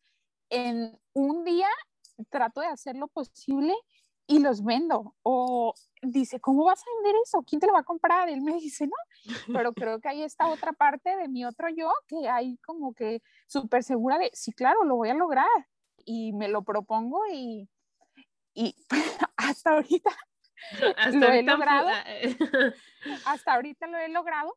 en 0.49 0.99
un 1.13 1.43
día 1.43 1.69
trato 2.29 2.61
de 2.61 2.67
hacer 2.67 2.95
lo 2.95 3.07
posible 3.07 3.73
y 4.27 4.39
los 4.39 4.63
vendo. 4.63 5.15
O 5.23 5.73
dice, 6.01 6.39
¿cómo 6.39 6.65
vas 6.65 6.81
a 6.81 6.95
vender 6.97 7.19
eso? 7.23 7.43
¿Quién 7.43 7.59
te 7.59 7.67
lo 7.67 7.73
va 7.73 7.79
a 7.79 7.83
comprar? 7.83 8.29
Él 8.29 8.41
me 8.41 8.53
dice, 8.59 8.87
no, 8.87 9.53
pero 9.53 9.73
creo 9.73 9.99
que 9.99 10.09
ahí 10.09 10.23
está 10.23 10.47
otra 10.47 10.73
parte 10.73 11.15
de 11.15 11.27
mi 11.27 11.45
otro 11.45 11.69
yo 11.69 11.91
que 12.07 12.29
hay 12.29 12.57
como 12.57 12.93
que 12.93 13.21
súper 13.47 13.83
segura 13.83 14.17
de, 14.17 14.29
sí, 14.33 14.51
claro, 14.51 14.83
lo 14.83 14.97
voy 14.97 15.09
a 15.09 15.15
lograr. 15.15 15.47
Y 16.05 16.33
me 16.33 16.47
lo 16.47 16.63
propongo 16.63 17.21
y, 17.33 17.67
y 18.53 18.75
hasta 19.37 19.71
ahorita 19.71 20.11
lo 21.13 21.27
he 21.27 21.43
logrado. 21.43 21.89
hasta 23.25 23.53
ahorita 23.55 23.87
lo 23.87 23.97
he 23.97 24.09
logrado, 24.09 24.55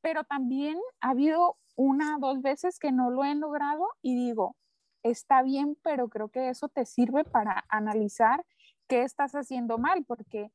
pero 0.00 0.24
también 0.24 0.78
ha 1.00 1.10
habido 1.10 1.56
una, 1.76 2.18
dos 2.20 2.42
veces 2.42 2.78
que 2.78 2.92
no 2.92 3.10
lo 3.10 3.24
he 3.24 3.34
logrado 3.34 3.88
y 4.02 4.14
digo, 4.14 4.56
está 5.02 5.42
bien, 5.42 5.76
pero 5.82 6.08
creo 6.08 6.28
que 6.28 6.48
eso 6.48 6.68
te 6.68 6.86
sirve 6.86 7.24
para 7.24 7.64
analizar 7.68 8.44
qué 8.88 9.02
estás 9.02 9.34
haciendo 9.34 9.78
mal, 9.78 10.04
porque 10.04 10.50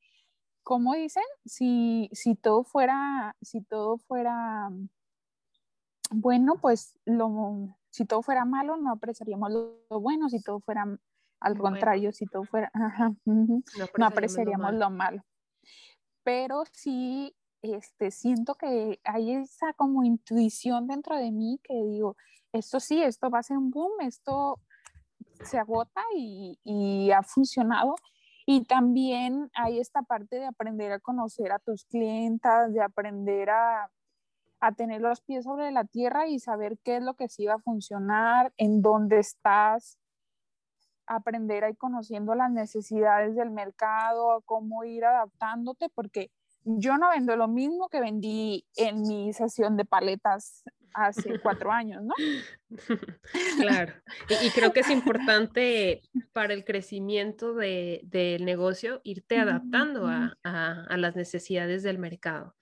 como 0.64 0.94
dicen, 0.94 1.24
si, 1.46 2.10
si 2.14 2.36
todo 2.36 2.64
fuera, 2.64 3.36
si 3.42 3.62
todo 3.62 3.98
fuera 3.98 4.70
bueno, 6.12 6.56
pues 6.60 6.98
lo, 7.06 7.78
si 7.90 8.06
todo 8.06 8.22
fuera 8.22 8.46
malo, 8.46 8.78
no 8.78 8.92
apreciaríamos 8.92 9.52
lo, 9.52 10.00
bueno, 10.00 10.30
si 10.30 10.42
todo 10.42 10.60
fuera 10.60 10.86
al 11.40 11.58
contrario, 11.58 12.12
si 12.12 12.26
todo 12.26 12.44
fuera, 12.44 12.72
no 13.26 14.06
apreciaríamos, 14.06 14.74
lo, 14.74 14.90
malo. 14.90 15.24
Pero 16.24 16.64
sí, 16.72 17.34
este, 17.62 18.12
siento 18.12 18.56
que 18.56 19.00
hay 19.04 19.32
esa 19.32 19.74
como 19.74 20.04
intuición 20.04 20.88
dentro 20.88 21.16
de 21.16 21.32
mí 21.32 21.60
que 21.64 21.74
digo, 21.86 22.18
esto 22.52 22.80
sí, 22.80 23.02
esto 23.02 23.30
va 23.30 23.40
a 23.40 23.44
ser 23.44 23.58
un 23.58 23.72
boom, 23.72 24.02
esto 24.02 24.60
se 25.44 25.58
agota 25.58 26.02
y, 26.16 26.60
y 26.64 27.12
ha 27.12 27.24
funcionado. 27.24 27.96
Y 28.52 28.64
también 28.64 29.52
hay 29.54 29.80
esta 29.80 30.02
parte 30.02 30.38
de 30.38 30.48
aprender 30.48 30.92
a 30.92 31.00
conocer 31.00 31.52
a 31.52 31.60
tus 31.60 31.86
clientas, 31.86 32.74
de 32.74 32.82
aprender 32.82 33.52
a, 33.52 33.92
a 34.60 34.72
tener 34.72 35.02
los 35.02 35.22
pies 35.22 35.44
sobre 35.44 35.72
la 35.72 35.84
tierra 35.84 36.26
y 36.26 36.40
saber 36.40 36.80
qué 36.84 36.98
es 36.98 37.04
lo 37.04 37.14
que 37.14 37.30
sí 37.30 37.46
va 37.46 37.54
a 37.54 37.60
funcionar, 37.60 38.52
en 38.58 38.82
dónde 38.82 39.20
estás, 39.20 40.00
aprender 41.06 41.64
a 41.64 41.70
ir 41.70 41.78
conociendo 41.78 42.34
las 42.34 42.50
necesidades 42.50 43.36
del 43.36 43.52
mercado, 43.52 44.42
cómo 44.48 44.84
ir 44.84 45.06
adaptándote, 45.06 45.90
porque 45.90 46.32
yo 46.64 46.98
no 46.98 47.12
vendo 47.12 47.36
lo 47.36 47.48
mismo 47.48 47.88
que 47.88 48.02
vendí 48.02 48.66
en 48.78 49.04
mi 49.04 49.32
sesión 49.32 49.78
de 49.78 49.86
paletas 49.86 50.64
hace 50.94 51.40
cuatro 51.40 51.72
años, 51.72 52.04
¿no? 52.04 52.14
Claro, 53.60 53.94
y, 54.44 54.50
creo 54.52 54.74
que 54.74 54.82
es 54.82 54.90
importante 54.90 56.02
para 56.34 56.54
el 56.54 56.64
crecimiento 56.66 57.54
de, 57.54 58.02
del 58.04 58.46
negocio 58.46 59.02
irte 59.04 59.38
adaptando 59.38 60.08
a, 60.08 60.38
a, 60.44 60.98
las 60.98 61.16
necesidades 61.16 61.84
del 61.84 61.98
mercado 61.98 62.56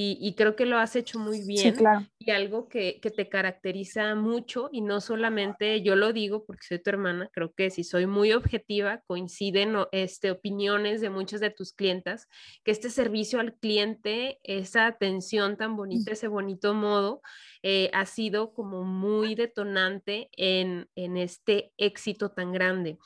y, 0.00 0.34
creo 0.36 0.54
que 0.54 0.64
lo 0.64 0.78
has 0.78 0.94
hecho 0.94 1.18
muy 1.18 1.44
bien. 1.44 1.74
Y 2.18 2.30
algo 2.30 2.68
que, 2.68 3.00
te 3.02 3.28
caracteriza 3.28 4.14
mucho, 4.14 4.68
y 4.70 4.80
no 4.80 5.00
solamente 5.00 5.82
yo 5.82 5.96
lo 5.96 6.12
digo 6.12 6.44
porque 6.44 6.66
soy 6.68 6.78
tu 6.78 6.90
hermana, 6.90 7.28
creo 7.32 7.52
que 7.52 7.70
si 7.70 7.82
soy 7.82 8.06
muy 8.06 8.32
objetiva, 8.32 9.02
coinciden 9.06 9.74
este, 9.90 10.30
opiniones 10.30 11.00
de 11.00 11.10
muchas 11.10 11.40
de 11.40 11.50
tus 11.50 11.72
clientas, 11.72 12.28
que 12.62 12.70
este 12.70 12.90
servicio 12.90 13.40
al 13.40 13.54
cliente, 13.54 14.38
esa 14.44 14.86
atención 14.86 15.56
tan 15.56 15.74
bonita, 15.74 16.12
ese 16.12 16.28
bonito 16.28 16.74
modo, 16.74 17.20
eh, 17.62 17.90
ha 17.92 18.06
sido 18.06 18.52
como 18.52 18.84
muy 18.84 19.34
detonante 19.34 20.30
en, 20.36 20.88
en 20.94 21.16
este 21.16 21.72
éxito 21.76 22.30
tan 22.30 22.52
grande. 22.52 22.98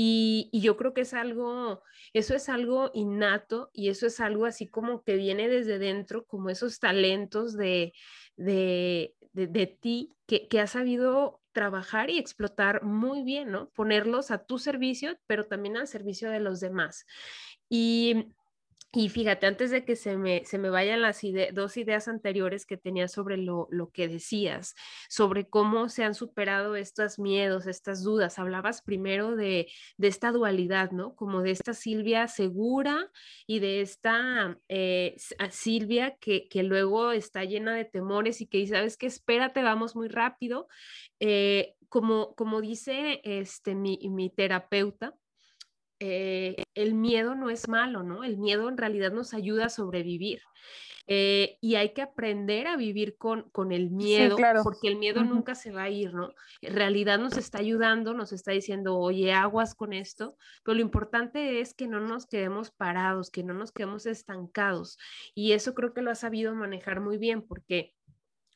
Y, 0.00 0.48
yo 0.52 0.76
creo 0.76 0.94
que 0.94 1.00
es 1.00 1.12
algo, 1.12 1.82
eso 2.12 2.34
es 2.36 2.48
algo 2.48 2.92
innato 2.94 3.70
y 3.72 3.88
eso 3.88 4.06
es 4.06 4.20
algo 4.20 4.46
así 4.46 4.68
como 4.68 5.02
que 5.02 5.16
viene 5.16 5.48
desde 5.48 5.80
dentro, 5.80 6.24
como 6.24 6.50
esos 6.50 6.78
talentos 6.78 7.56
de, 7.56 7.92
de, 8.36 9.14
de, 9.32 9.66
ti 9.66 10.14
que, 10.26 10.46
que 10.46 10.60
has 10.60 10.70
sabido 10.70 11.40
trabajar 11.52 12.10
y 12.10 12.18
explotar 12.18 12.84
muy 12.84 13.24
bien, 13.24 13.50
¿no? 13.50 13.70
Ponerlos 13.70 14.30
a 14.30 14.44
tu 14.44 14.60
servicio, 14.60 15.18
pero 15.26 15.46
también 15.48 15.76
al 15.76 15.88
servicio 15.88 16.30
de 16.30 16.38
los 16.38 16.60
demás. 16.60 17.04
Y 17.68 18.28
y 18.90 19.10
fíjate, 19.10 19.46
antes 19.46 19.70
de 19.70 19.84
que 19.84 19.96
se 19.96 20.16
me, 20.16 20.46
se 20.46 20.56
me 20.56 20.70
vayan 20.70 21.02
las 21.02 21.20
dos 21.52 21.76
ideas 21.76 22.08
anteriores 22.08 22.64
que 22.64 22.78
tenía 22.78 23.06
sobre 23.06 23.36
lo, 23.36 23.68
lo, 23.70 23.90
que 23.90 24.08
decías, 24.08 24.74
sobre 25.10 25.46
cómo 25.46 25.90
se 25.90 26.04
han 26.04 26.14
superado 26.14 26.74
estos 26.74 27.18
miedos, 27.18 27.66
estas 27.66 28.02
dudas, 28.02 28.38
hablabas 28.38 28.80
primero 28.80 29.36
de, 29.36 29.68
de 29.98 30.08
esta 30.08 30.32
dualidad, 30.32 30.90
¿no? 30.92 31.14
Como 31.16 31.42
de 31.42 31.50
esta 31.50 31.74
Silvia 31.74 32.28
segura 32.28 33.10
y 33.46 33.58
de 33.58 33.82
esta 33.82 34.58
eh, 34.68 35.16
Silvia 35.50 36.16
que, 36.16 36.48
que, 36.48 36.62
luego 36.62 37.12
está 37.12 37.44
llena 37.44 37.74
de 37.74 37.84
temores 37.84 38.40
y 38.40 38.46
que 38.46 38.58
dice, 38.58 38.74
¿sabes 38.74 38.96
qué? 38.96 39.06
Espérate, 39.06 39.62
vamos 39.62 39.96
muy 39.96 40.08
rápido. 40.08 40.66
Eh, 41.20 41.74
como, 41.90 42.34
como 42.36 42.62
dice 42.62 43.20
este, 43.24 43.74
mi, 43.74 43.98
mi 44.08 44.30
terapeuta, 44.30 45.14
eh, 46.00 46.62
el 46.74 46.94
miedo 46.94 47.34
no 47.34 47.50
es 47.50 47.68
malo, 47.68 48.02
¿no? 48.02 48.24
El 48.24 48.38
miedo 48.38 48.68
en 48.68 48.76
realidad 48.76 49.12
nos 49.12 49.34
ayuda 49.34 49.66
a 49.66 49.70
sobrevivir. 49.70 50.40
Eh, 51.10 51.56
y 51.62 51.76
hay 51.76 51.94
que 51.94 52.02
aprender 52.02 52.66
a 52.66 52.76
vivir 52.76 53.16
con, 53.16 53.48
con 53.48 53.72
el 53.72 53.90
miedo, 53.90 54.36
porque 54.62 54.88
el 54.88 54.96
miedo 54.96 55.24
nunca 55.24 55.54
se 55.54 55.70
va 55.70 55.84
a 55.84 55.88
ir, 55.88 56.12
¿no? 56.12 56.34
En 56.60 56.76
realidad 56.76 57.18
nos 57.18 57.38
está 57.38 57.60
ayudando, 57.60 58.12
nos 58.12 58.30
está 58.34 58.52
diciendo, 58.52 58.98
oye, 58.98 59.32
aguas 59.32 59.74
con 59.74 59.94
esto, 59.94 60.36
pero 60.62 60.74
lo 60.74 60.82
importante 60.82 61.60
es 61.60 61.72
que 61.72 61.88
no 61.88 61.98
nos 61.98 62.26
quedemos 62.26 62.70
parados, 62.70 63.30
que 63.30 63.42
no 63.42 63.54
nos 63.54 63.72
quedemos 63.72 64.04
estancados. 64.04 64.98
Y 65.34 65.52
eso 65.52 65.72
creo 65.72 65.94
que 65.94 66.02
lo 66.02 66.10
ha 66.10 66.14
sabido 66.14 66.54
manejar 66.54 67.00
muy 67.00 67.16
bien, 67.16 67.40
porque 67.40 67.94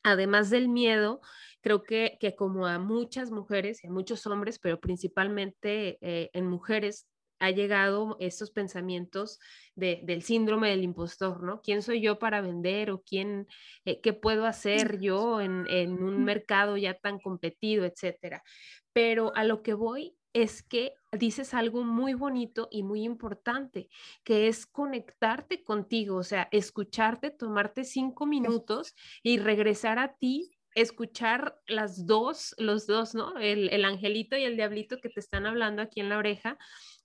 además 0.03 0.51
del 0.51 0.69
miedo, 0.69 1.23
creo 1.63 1.83
que, 1.83 2.19
que 2.21 2.37
como 2.37 2.67
a 2.67 2.79
muchas 2.79 3.31
mujeres 3.31 3.83
y 3.83 3.87
a 3.87 3.91
muchos 3.91 4.27
hombres, 4.27 4.59
pero 4.59 4.79
principalmente 4.79 5.97
eh, 6.03 6.29
en 6.35 6.49
mujeres, 6.49 7.07
ha 7.43 7.51
llegado 7.51 8.17
estos 8.21 8.53
pensamientos 8.53 9.41
del 9.75 10.23
síndrome 10.23 10.71
del 10.71 10.85
impostor, 10.85 11.43
¿no? 11.43 11.61
¿Quién 11.61 11.83
soy 11.83 12.01
yo 12.01 12.21
para 12.21 12.41
vender 12.41 12.93
o 12.93 13.03
quién, 13.03 13.49
eh, 13.85 14.01
qué 14.01 14.13
puedo 14.13 14.47
hacer 14.47 15.01
yo 15.01 15.41
en, 15.41 15.67
en 15.69 16.05
un 16.05 16.23
mercado 16.23 16.77
ya 16.77 16.95
tan 16.95 17.19
competido, 17.19 17.85
etcétera? 17.85 18.45
Pero 18.93 19.35
a 19.35 19.43
lo 19.43 19.63
que 19.65 19.75
voy 19.75 20.17
es 20.33 20.63
que 20.63 20.95
dices 21.11 21.53
algo 21.53 21.83
muy 21.83 22.15
bonito 22.15 22.69
y 22.71 22.85
muy 22.85 23.03
importante, 23.03 23.89
que 24.23 24.47
es 24.47 24.65
conectarte 24.65 25.65
contigo, 25.65 26.19
o 26.19 26.23
sea, 26.23 26.49
escucharte, 26.53 27.31
tomarte 27.31 27.83
cinco 27.83 28.25
minutos 28.25 28.95
y 29.25 29.39
regresar 29.39 29.99
a 29.99 30.15
ti 30.15 30.57
escuchar 30.75 31.61
las 31.67 32.07
dos, 32.07 32.55
los 32.57 32.87
dos, 32.87 33.15
¿no? 33.15 33.37
El, 33.39 33.69
el, 33.71 33.85
angelito 33.85 34.39
y 34.39 34.45
el 34.45 34.57
diablito 34.57 34.97
que 35.03 35.11
te 35.11 35.21
están 35.21 35.45
hablando 35.45 35.83
aquí 35.83 36.01
en 36.01 36.09
la 36.09 36.17
oreja 36.17 36.57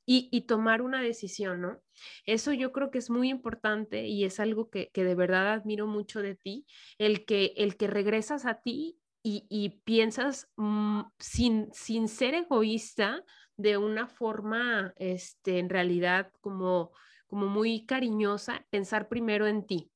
y, 0.09 0.41
tomar 0.41 0.81
una 0.81 1.01
decisión, 1.01 1.61
¿no? 1.61 1.81
Eso 2.25 2.53
yo 2.53 2.71
creo 2.71 2.91
que 2.91 2.97
es 2.97 3.09
muy 3.09 3.29
importante 3.29 4.07
y 4.07 4.23
es 4.23 4.39
algo 4.39 4.69
que, 4.69 4.89
de 4.93 5.15
verdad 5.15 5.51
admiro 5.51 5.85
mucho 5.85 6.21
de 6.21 6.35
ti, 6.35 6.65
el 6.97 7.25
que, 7.25 7.53
el 7.57 7.75
que 7.75 7.87
regresas 7.87 8.45
a 8.45 8.61
ti 8.61 8.97
y, 9.21 9.81
piensas 9.83 10.49
mm, 10.55 11.01
sin, 11.19 11.67
sin 11.73 12.07
ser 12.07 12.35
egoísta 12.35 13.25
de 13.57 13.75
una 13.77 14.07
forma, 14.07 14.93
este, 14.95 15.59
en 15.59 15.69
realidad, 15.69 16.31
como, 16.39 16.93
como 17.27 17.47
muy 17.47 17.85
cariñosa, 17.85 18.65
pensar 18.69 19.09
primero 19.09 19.45
en 19.45 19.67
ti. 19.67 19.91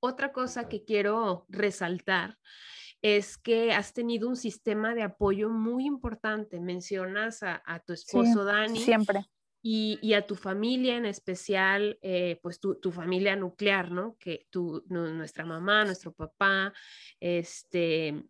Otra 0.00 0.32
cosa 0.32 0.68
que 0.68 0.84
quiero 0.84 1.46
resaltar 1.48 2.38
es 3.14 3.38
que 3.38 3.72
has 3.72 3.92
tenido 3.92 4.28
un 4.28 4.34
sistema 4.34 4.92
de 4.92 5.04
apoyo 5.04 5.48
muy 5.48 5.86
importante. 5.86 6.58
Mencionas 6.60 7.42
a, 7.42 7.82
tu 7.86 7.92
esposo 7.92 8.44
Dani. 8.44 8.80
Siempre. 8.80 9.24
Y, 9.62 10.12
a 10.14 10.26
tu 10.26 10.34
familia 10.34 10.96
en 10.96 11.06
especial, 11.06 11.98
eh, 12.02 12.38
pues 12.42 12.58
tu, 12.60 12.76
tu, 12.76 12.90
familia 12.90 13.36
nuclear, 13.36 13.90
¿no? 13.90 14.16
Que 14.18 14.46
tu, 14.50 14.84
nuestra 14.88 15.44
mamá, 15.44 15.84
nuestro 15.84 16.12
papá, 16.12 16.72
este, 17.20 18.24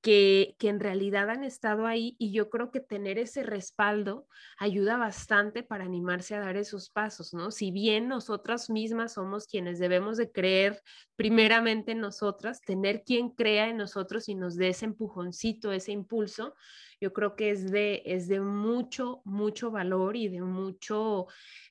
que, 0.00 0.56
en 0.60 0.80
realidad 0.80 1.30
han 1.30 1.44
estado 1.44 1.86
ahí 1.86 2.16
y 2.18 2.32
yo 2.32 2.48
creo 2.48 2.70
que 2.70 2.80
tener 2.80 3.18
ese 3.18 3.42
respaldo 3.42 4.26
ayuda 4.58 4.96
bastante 4.96 5.62
para 5.62 5.84
animarse 5.84 6.34
a 6.34 6.40
dar 6.40 6.56
esos 6.56 6.90
pasos, 6.90 7.34
¿no? 7.34 7.50
Si 7.50 7.70
bien 7.70 8.08
nosotras 8.08 8.70
mismas 8.70 9.14
somos 9.14 9.46
quienes 9.46 9.78
debemos 9.78 10.16
de 10.16 10.32
creer 10.32 10.82
primeramente 11.16 11.92
en 11.92 12.00
nosotras, 12.00 12.62
tener 12.62 13.02
quien 13.04 13.30
crea 13.30 13.68
en 13.68 13.76
nosotros 13.76 14.28
y 14.28 14.34
nos 14.34 14.56
dé 14.56 14.68
ese 14.68 14.86
empujoncito, 14.86 15.72
ese 15.72 15.92
impulso, 15.92 16.54
yo 17.00 17.12
creo 17.12 17.34
que 17.34 17.50
es 17.50 17.70
de, 17.70 18.02
es 18.04 18.28
de 18.28 18.40
mucho, 18.40 19.22
mucho 19.24 19.70
valor 19.70 20.16
y 20.16 20.28
de 20.28 20.42
mucho 20.42 21.28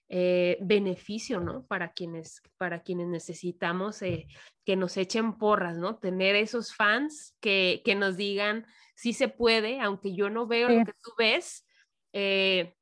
eh, 0.10 0.58
beneficio, 0.62 1.40
¿no? 1.40 1.68
Para 1.68 1.94
quienes, 1.94 2.42
para 2.58 2.82
quienes 2.82 3.08
necesitamos 3.08 4.02
eh, 4.02 4.28
que 4.66 4.76
nos 4.76 4.98
echen 4.98 5.38
porras, 5.38 5.78
¿no? 5.78 6.00
Tener 6.00 6.36
esos 6.36 6.74
fans 6.74 7.38
que, 7.40 7.84
que 7.86 7.94
nos 7.94 8.18
digan, 8.18 8.66
sí 8.96 9.14
se 9.14 9.28
puede, 9.28 9.80
aunque 9.80 10.16
yo 10.16 10.32
no 10.32 10.48
veo 10.48 10.68
lo 10.68 10.84
que 10.84 10.94
tú 10.94 11.12
ves, 11.18 11.68
eh, 12.14 12.74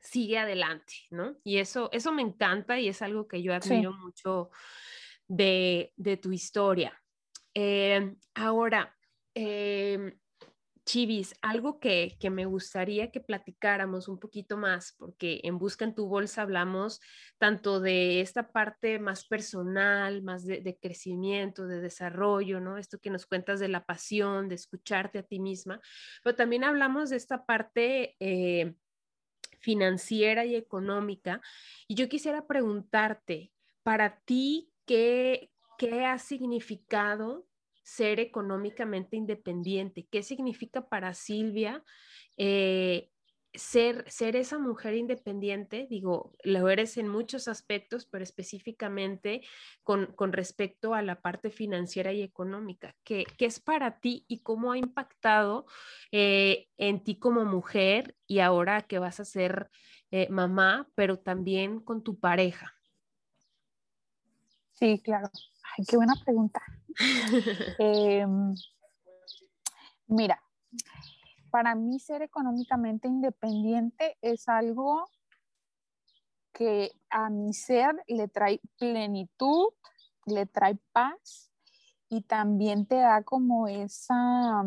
sigue 0.00 0.38
adelante, 0.38 0.94
¿no? 1.10 1.36
Y 1.44 1.58
eso, 1.58 1.88
eso 1.92 2.10
me 2.10 2.22
encanta 2.22 2.80
y 2.80 2.88
es 2.88 3.00
algo 3.00 3.28
que 3.28 3.42
yo 3.42 3.54
admiro 3.54 3.92
mucho 3.92 4.50
de, 5.28 5.92
de, 5.96 6.16
tu 6.16 6.32
historia. 6.32 7.00
ahora, 8.34 8.96
em, 9.34 10.12
Chivis, 10.86 11.34
algo 11.42 11.80
que, 11.80 12.16
me 12.30 12.44
gustaría 12.44 13.10
que 13.10 13.20
platicáramos 13.20 14.06
un 14.06 14.20
poquito 14.20 14.56
más, 14.56 14.94
porque 14.96 15.40
en 15.42 15.58
Busca 15.58 15.84
en 15.84 15.96
tu 15.96 16.06
Bolsa 16.06 16.42
hablamos 16.42 17.00
tanto 17.38 17.80
de 17.80 18.20
esta 18.20 18.52
parte 18.52 19.00
más 19.00 19.26
personal, 19.26 20.22
más 20.22 20.44
de, 20.46 20.78
crecimiento, 20.80 21.66
de 21.66 21.80
desarrollo, 21.80 22.60
¿no? 22.60 22.78
Esto 22.78 23.00
que 23.00 23.10
nos 23.10 23.26
cuentas 23.26 23.58
de 23.58 23.66
la 23.66 23.84
pasión, 23.84 24.48
de 24.48 24.54
escucharte 24.54 25.18
a 25.18 25.24
ti 25.24 25.40
misma, 25.40 25.80
pero 26.22 26.36
también 26.36 26.62
hablamos 26.62 27.10
de 27.10 27.16
esta 27.16 27.44
parte 27.44 28.14
eh, 28.20 28.76
financiera 29.58 30.44
y 30.44 30.54
económica. 30.54 31.40
Y 31.88 31.96
yo 31.96 32.08
quisiera 32.08 32.46
preguntarte, 32.46 33.52
para 33.82 34.20
ti, 34.20 34.70
¿qué, 34.86 35.50
qué 35.78 36.04
ha 36.04 36.20
significado 36.20 37.44
ser 37.86 38.18
económicamente 38.18 39.16
independiente. 39.16 40.08
¿Qué 40.10 40.24
significa 40.24 40.88
para 40.88 41.14
Silvia 41.14 41.84
eh, 42.36 43.10
ser, 43.54 44.04
ser 44.10 44.34
esa 44.34 44.58
mujer 44.58 44.96
independiente? 44.96 45.86
Digo, 45.88 46.32
lo 46.42 46.68
eres 46.68 46.96
en 46.96 47.06
muchos 47.06 47.46
aspectos, 47.46 48.04
pero 48.04 48.24
específicamente 48.24 49.42
con, 49.84 50.16
respecto 50.32 50.94
a 50.94 51.02
la 51.02 51.22
parte 51.22 51.50
financiera 51.50 52.12
y 52.12 52.22
económica. 52.22 52.96
¿Qué, 53.04 53.24
es 53.38 53.60
para 53.60 54.00
ti 54.00 54.24
y 54.26 54.40
cómo 54.40 54.72
ha 54.72 54.78
impactado 54.78 55.66
eh, 56.10 56.66
en 56.78 57.04
ti 57.04 57.20
como 57.20 57.44
mujer 57.44 58.16
y 58.26 58.40
ahora 58.40 58.82
que 58.82 58.98
vas 58.98 59.20
a 59.20 59.24
ser 59.24 59.70
eh, 60.10 60.28
mamá, 60.28 60.88
pero 60.96 61.20
también 61.20 61.78
con 61.78 62.02
tu 62.02 62.18
pareja? 62.18 62.74
Sí, 64.72 65.00
claro. 65.04 65.30
Ay, 65.78 65.84
qué 65.88 65.96
buena 65.96 66.14
pregunta. 66.24 66.60
Em, 67.78 68.54
mira, 70.06 70.42
para 71.50 71.74
mí 71.74 71.98
ser 71.98 72.22
económicamente 72.22 73.08
independiente 73.08 74.16
es 74.20 74.48
algo 74.48 75.08
que 76.52 76.92
a 77.10 77.28
mi 77.28 77.52
ser 77.52 78.02
le 78.08 78.28
trae 78.28 78.60
plenitud, 78.78 79.68
le 80.24 80.46
trae 80.46 80.78
paz 80.92 81.52
y 82.08 82.22
también 82.22 82.86
te 82.86 82.96
da 82.96 83.22
como 83.22 83.68
esa, 83.68 84.64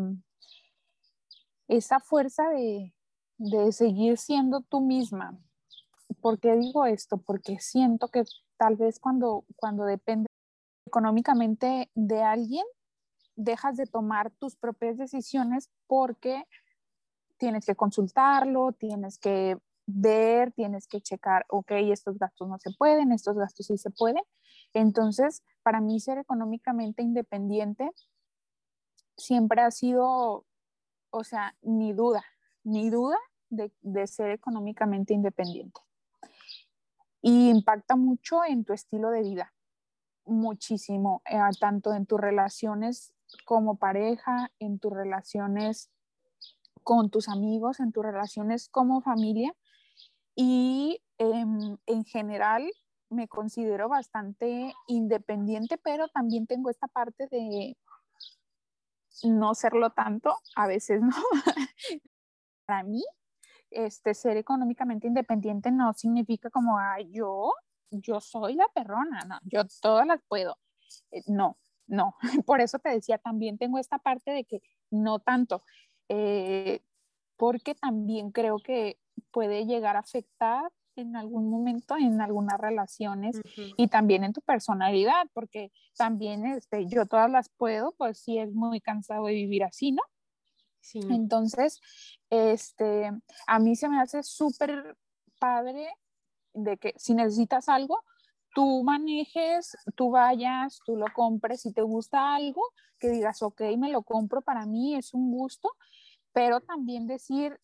esa 1.66 1.98
fuerza 2.00 2.48
de, 2.50 2.94
de 3.38 3.72
seguir 3.72 4.18
siendo 4.18 4.60
tú 4.60 4.80
misma. 4.80 5.36
¿Por 6.20 6.38
qué 6.38 6.54
digo 6.54 6.86
esto? 6.86 7.18
Porque 7.18 7.58
siento 7.58 8.08
que 8.08 8.24
tal 8.56 8.76
vez 8.76 9.00
cuando, 9.00 9.44
cuando 9.56 9.84
depende 9.84 10.29
económicamente 10.90 11.88
de 11.94 12.20
alguien, 12.20 12.66
dejas 13.36 13.76
de 13.76 13.86
tomar 13.86 14.32
tus 14.32 14.56
propias 14.56 14.98
decisiones 14.98 15.70
porque 15.86 16.44
tienes 17.38 17.64
que 17.64 17.76
consultarlo, 17.76 18.72
tienes 18.72 19.18
que 19.18 19.56
ver, 19.86 20.52
tienes 20.52 20.88
que 20.88 21.00
checar, 21.00 21.46
ok, 21.48 21.70
estos 21.92 22.18
gastos 22.18 22.48
no 22.48 22.58
se 22.58 22.70
pueden, 22.76 23.12
estos 23.12 23.36
gastos 23.36 23.66
sí 23.66 23.78
se 23.78 23.90
pueden. 23.90 24.24
Entonces, 24.74 25.42
para 25.62 25.80
mí 25.80 26.00
ser 26.00 26.18
económicamente 26.18 27.02
independiente 27.02 27.90
siempre 29.16 29.62
ha 29.62 29.70
sido, 29.70 30.44
o 31.10 31.24
sea, 31.24 31.54
ni 31.62 31.92
duda, 31.92 32.24
ni 32.64 32.90
duda 32.90 33.18
de, 33.48 33.72
de 33.80 34.06
ser 34.08 34.30
económicamente 34.30 35.14
independiente. 35.14 35.80
Y 37.22 37.48
impacta 37.50 37.94
mucho 37.96 38.44
en 38.44 38.64
tu 38.64 38.72
estilo 38.72 39.10
de 39.10 39.22
vida 39.22 39.52
muchísimo, 40.24 41.22
eh, 41.24 41.38
tanto 41.58 41.94
en 41.94 42.06
tus 42.06 42.20
relaciones 42.20 43.12
como 43.44 43.76
pareja, 43.76 44.50
en 44.58 44.78
tus 44.78 44.92
relaciones 44.92 45.90
con 46.82 47.10
tus 47.10 47.28
amigos, 47.28 47.80
en 47.80 47.92
tus 47.92 48.04
relaciones 48.04 48.68
como 48.68 49.00
familia. 49.00 49.54
Y 50.34 51.02
em, 51.18 51.76
en 51.86 52.04
general 52.04 52.70
me 53.10 53.28
considero 53.28 53.88
bastante 53.88 54.72
independiente, 54.86 55.78
pero 55.78 56.08
también 56.08 56.46
tengo 56.46 56.70
esta 56.70 56.86
parte 56.86 57.26
de 57.30 57.76
no 59.24 59.54
serlo 59.54 59.90
tanto, 59.90 60.36
a 60.56 60.66
veces 60.66 61.02
no. 61.02 61.10
Para 62.66 62.84
mí, 62.84 63.02
este, 63.70 64.14
ser 64.14 64.36
económicamente 64.36 65.06
independiente 65.06 65.70
no 65.70 65.92
significa 65.92 66.50
como, 66.50 66.78
yo 67.10 67.52
yo 67.90 68.20
soy 68.20 68.54
la 68.54 68.68
perrona, 68.74 69.20
no, 69.26 69.38
yo 69.44 69.62
todas 69.80 70.06
las 70.06 70.20
puedo. 70.28 70.58
Eh, 71.10 71.22
no, 71.26 71.58
no, 71.86 72.14
por 72.46 72.60
eso 72.60 72.78
te 72.78 72.90
decía, 72.90 73.18
también 73.18 73.58
tengo 73.58 73.78
esta 73.78 73.98
parte 73.98 74.30
de 74.30 74.44
que 74.44 74.62
no 74.90 75.18
tanto, 75.18 75.62
eh, 76.08 76.82
porque 77.36 77.74
también 77.74 78.30
creo 78.32 78.58
que 78.58 78.98
puede 79.30 79.66
llegar 79.66 79.96
a 79.96 80.00
afectar 80.00 80.70
en 80.96 81.16
algún 81.16 81.48
momento 81.48 81.96
en 81.96 82.20
algunas 82.20 82.60
relaciones 82.60 83.40
y 83.76 83.88
también 83.88 84.24
en 84.24 84.32
tu 84.32 84.40
personalidad, 84.42 85.26
porque 85.32 85.72
también 85.96 86.44
este, 86.46 86.86
yo 86.86 87.06
todas 87.06 87.30
las 87.30 87.48
puedo, 87.48 87.92
pues 87.92 88.18
sí 88.18 88.38
es 88.38 88.52
muy 88.52 88.80
cansado 88.80 89.26
de 89.26 89.34
vivir 89.34 89.64
así, 89.64 89.92
¿no? 89.92 90.02
Sí. 90.80 91.00
Entonces, 91.10 91.80
este, 92.28 93.10
a 93.46 93.58
mí 93.58 93.76
se 93.76 93.88
me 93.88 94.00
hace 94.00 94.22
súper 94.22 94.96
padre 95.38 95.88
de 96.54 96.76
que 96.76 96.94
si 96.96 97.14
necesitas 97.14 97.68
algo, 97.68 98.02
tú 98.54 98.82
manejes, 98.82 99.76
tú 99.94 100.10
vayas, 100.10 100.80
tú 100.84 100.96
lo 100.96 101.06
compres, 101.14 101.62
si 101.62 101.72
te 101.72 101.82
gusta 101.82 102.34
algo, 102.34 102.62
que 102.98 103.08
digas, 103.08 103.42
ok, 103.42 103.62
me 103.78 103.90
lo 103.90 104.02
compro, 104.02 104.42
para 104.42 104.66
mí 104.66 104.96
es 104.96 105.14
un 105.14 105.30
gusto, 105.30 105.70
pero 106.32 106.60
también 106.60 107.06
decir, 107.06 107.58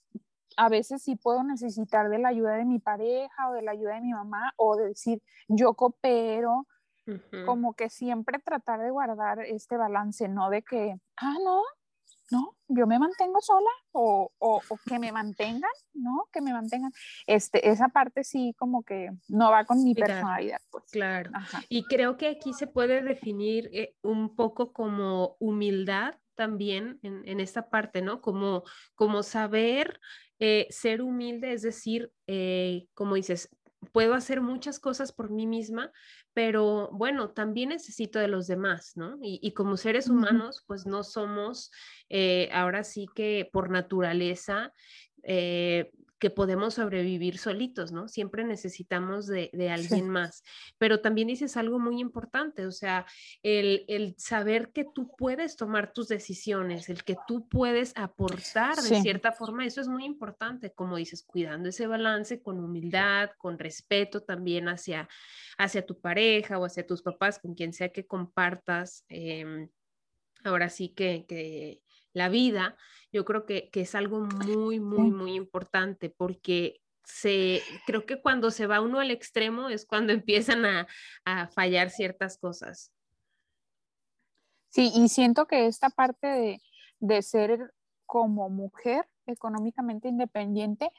a 0.57 0.68
veces 0.68 1.03
sí 1.03 1.16
puedo 1.16 1.42
necesitar 1.42 2.09
de 2.09 2.18
la 2.18 2.29
ayuda 2.29 2.55
de 2.55 2.64
mi 2.64 2.79
pareja 2.79 3.51
o 3.51 3.53
de 3.53 3.62
la 3.62 3.72
ayuda 3.72 3.94
de 3.94 4.01
mi 4.01 4.12
mamá, 4.12 4.53
o 4.57 4.77
decir, 4.77 5.22
yo 5.49 5.75
coopero, 5.75 6.66
como 7.44 7.75
que 7.75 7.88
siempre 7.88 8.40
tratar 8.40 8.81
de 8.81 8.90
guardar 8.90 9.38
este 9.40 9.77
balance, 9.77 10.27
no 10.29 10.51
de 10.51 10.62
que, 10.62 10.96
ah, 11.16 11.37
no, 11.44 11.62
no, 12.30 12.56
yo 12.68 12.86
me 12.86 12.98
mantengo 12.98 13.40
sola 13.40 13.70
o, 13.92 14.30
o, 14.38 14.60
que 14.84 14.98
me 14.98 15.12
mantengan, 15.12 15.70
¿no? 15.94 16.28
Que 16.32 16.40
me 16.40 16.52
mantengan. 16.52 16.92
Este, 17.26 17.68
esa 17.68 17.88
parte 17.88 18.24
sí 18.24 18.54
como 18.58 18.82
que 18.82 19.10
no 19.28 19.50
va 19.50 19.64
con 19.64 19.82
mi 19.84 19.94
personalidad. 19.94 20.60
Pues. 20.70 20.84
Claro. 20.90 21.30
Y 21.68 21.84
creo 21.84 22.16
que 22.16 22.28
aquí 22.28 22.52
se 22.52 22.66
puede 22.66 23.02
definir 23.02 23.70
eh, 23.72 23.94
un 24.02 24.34
poco 24.34 24.72
como 24.72 25.36
humildad 25.38 26.14
también 26.34 26.98
en, 27.02 27.40
esta 27.40 27.70
parte, 27.70 28.02
¿no? 28.02 28.20
Como, 28.20 28.62
como 28.94 29.22
saber 29.22 30.00
eh, 30.38 30.66
ser 30.68 31.00
humilde, 31.00 31.54
es 31.54 31.62
decir, 31.62 32.12
eh, 32.26 32.88
como 32.92 33.14
dices, 33.14 33.48
puedo 33.92 34.14
hacer 34.14 34.40
muchas 34.40 34.79
cosas 34.79 35.12
por 35.12 35.31
mí 35.31 35.46
misma, 35.46 35.92
pero 36.35 36.90
bueno, 36.92 37.31
también 37.31 37.70
necesito 37.70 38.18
de 38.18 38.29
los 38.29 38.46
demás, 38.46 38.92
¿no? 38.94 39.16
Y, 39.22 39.53
como 39.53 39.77
seres 39.77 40.09
humanos, 40.09 40.64
pues 40.66 40.87
no 40.87 41.03
somos 41.03 41.70
eh, 42.09 42.49
ahora 42.53 42.85
sí 42.85 43.07
que 43.14 43.49
por 43.53 43.70
naturaleza 43.70 44.72
eh, 45.22 45.90
que 46.18 46.31
podemos 46.31 46.74
sobrevivir 46.74 47.37
solitos, 47.38 47.92
¿no? 47.92 48.09
Siempre 48.09 48.44
necesitamos 48.44 49.26
de, 49.26 49.50
alguien 49.70 50.09
más. 50.09 50.42
Pero 50.79 51.00
también 51.00 51.29
dices 51.29 51.57
algo 51.57 51.79
muy 51.79 52.00
importante, 52.00 52.66
o 52.66 52.72
sea, 52.72 53.07
el, 53.42 54.14
saber 54.16 54.72
que 54.72 54.85
tú 54.85 55.11
puedes 55.16 55.57
tomar 55.57 55.92
tus 55.92 56.09
decisiones, 56.09 56.88
el 56.88 57.05
que 57.05 57.16
tú 57.26 57.48
puedes 57.48 57.92
aportar 57.96 58.76
de 58.76 59.00
cierta 59.02 59.33
forma, 59.33 59.66
eso 59.66 59.81
es 59.81 59.88
muy 59.88 60.05
importante, 60.05 60.72
como 60.72 60.96
dices, 60.96 61.22
cuidando 61.22 61.68
ese 61.68 61.87
balance 61.87 62.40
con 62.40 62.59
humildad, 62.61 63.31
con 63.37 63.59
respeto 63.59 64.22
también 64.22 64.68
hacia, 64.68 65.09
hacia 65.59 65.85
tu 65.85 66.00
pareja 66.00 66.59
o 66.59 66.64
hacia 66.64 66.87
tus 66.87 67.02
papás, 67.02 67.38
con 67.38 67.55
quien 67.55 67.72
sea 67.72 67.90
que 67.90 68.07
compartas. 68.07 69.05
Em, 69.09 69.68
ahora 70.44 70.70
sí 70.70 70.90
que 70.90 71.83
la 72.16 72.31
vida, 72.31 72.76
yo 73.12 73.26
creo 73.26 73.44
que, 73.44 73.68
es 73.74 73.94
algo 73.94 74.20
muy, 74.20 74.81
muy, 74.81 75.11
muy 75.11 75.35
importante 75.35 76.09
porque 76.09 76.81
se, 77.05 77.61
creo 77.87 78.07
que 78.07 78.22
cuando 78.22 78.50
se 78.50 78.66
va 78.66 78.81
uno 78.81 79.00
al 79.00 79.11
extremo 79.11 79.68
es 79.68 79.85
cuando 79.85 80.12
empiezan 80.14 80.64
a, 80.64 80.87
fallar 81.48 81.90
ciertas 81.90 82.38
cosas. 82.38 82.90
Sí, 84.70 84.90
y 84.94 85.11
siento 85.11 85.46
que 85.46 85.66
esta 85.66 85.90
parte 85.90 86.59
de, 87.00 87.22
ser 87.22 87.74
como 88.07 88.48
mujer 88.48 89.07
económicamente 89.26 90.09
independiente, 90.09 90.90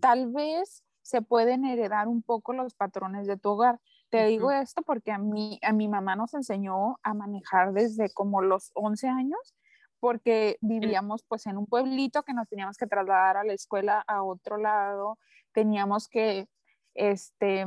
tal 0.00 0.30
vez 0.30 0.84
se 1.00 1.22
pueden 1.22 1.64
heredar 1.64 2.08
un 2.08 2.22
poco 2.22 2.52
los 2.52 2.74
patrones 2.74 3.26
de 3.26 3.38
tu 3.38 3.50
hogar. 3.50 3.80
Te 4.10 4.26
digo 4.26 4.50
esto 4.50 4.82
porque 4.82 5.12
a 5.12 5.18
mí, 5.18 5.58
a 5.62 5.72
mi 5.72 5.88
mamá 5.88 6.14
nos 6.14 6.34
enseñó 6.34 6.98
a 7.02 7.14
manejar 7.14 7.72
desde 7.72 8.12
como 8.12 8.42
los 8.42 8.70
11 8.74 9.08
años, 9.08 9.54
porque 10.00 10.58
vivíamos 10.60 11.24
pues 11.28 11.46
en 11.46 11.56
un 11.56 11.66
pueblito 11.66 12.22
que 12.22 12.34
nos 12.34 12.48
teníamos 12.48 12.76
que 12.76 12.86
trasladar 12.86 13.36
a 13.36 13.44
la 13.44 13.52
escuela 13.52 14.04
a 14.06 14.22
otro 14.22 14.56
lado, 14.56 15.18
teníamos 15.52 16.08
que, 16.08 16.48
este, 16.94 17.66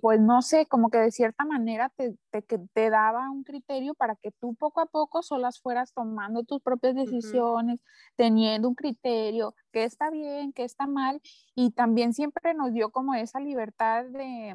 pues 0.00 0.20
no 0.20 0.42
sé, 0.42 0.66
como 0.66 0.90
que 0.90 0.98
de 0.98 1.10
cierta 1.10 1.44
manera 1.44 1.90
te, 1.96 2.16
te, 2.30 2.42
te, 2.42 2.90
daba 2.90 3.30
un 3.30 3.44
criterio 3.44 3.94
para 3.94 4.16
que 4.16 4.32
tú 4.32 4.54
poco 4.54 4.80
a 4.80 4.86
poco 4.86 5.22
solas 5.22 5.60
fueras 5.60 5.92
tomando 5.92 6.42
tus 6.44 6.60
propias 6.62 6.94
decisiones, 6.94 7.80
teniendo 8.16 8.68
un 8.68 8.74
criterio, 8.74 9.54
que 9.72 9.84
está 9.84 10.10
bien, 10.10 10.52
que 10.52 10.64
está 10.64 10.86
mal, 10.86 11.20
y 11.54 11.70
también 11.72 12.14
siempre 12.14 12.54
nos 12.54 12.72
dio 12.72 12.90
como 12.90 13.14
esa 13.14 13.40
libertad 13.40 14.04
de, 14.06 14.54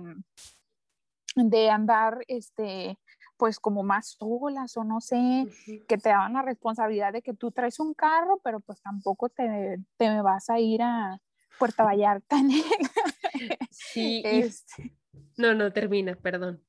de 1.35 1.69
andar, 1.69 2.19
este, 2.27 2.97
pues 3.41 3.59
como 3.59 3.81
más 3.81 4.17
solas 4.19 4.77
o 4.77 4.83
no 4.83 5.01
sé, 5.01 5.47
que 5.87 5.97
te 5.97 6.09
daban 6.09 6.33
la 6.33 6.43
responsabilidad 6.43 7.11
de 7.11 7.23
que 7.23 7.33
tú 7.33 7.49
traes 7.49 7.79
un 7.79 7.95
carro, 7.95 8.39
pero 8.43 8.59
pues 8.59 8.79
tampoco 8.83 9.29
te, 9.29 9.79
te 9.97 10.21
vas 10.21 10.47
a 10.51 10.59
ir 10.59 10.83
a 10.83 11.19
Puerto 11.57 11.83
Vallarta. 11.83 12.37
sí, 13.71 14.21
este, 14.23 14.95
no, 15.37 15.55
no, 15.55 15.73
termina, 15.73 16.13
perdón. 16.13 16.63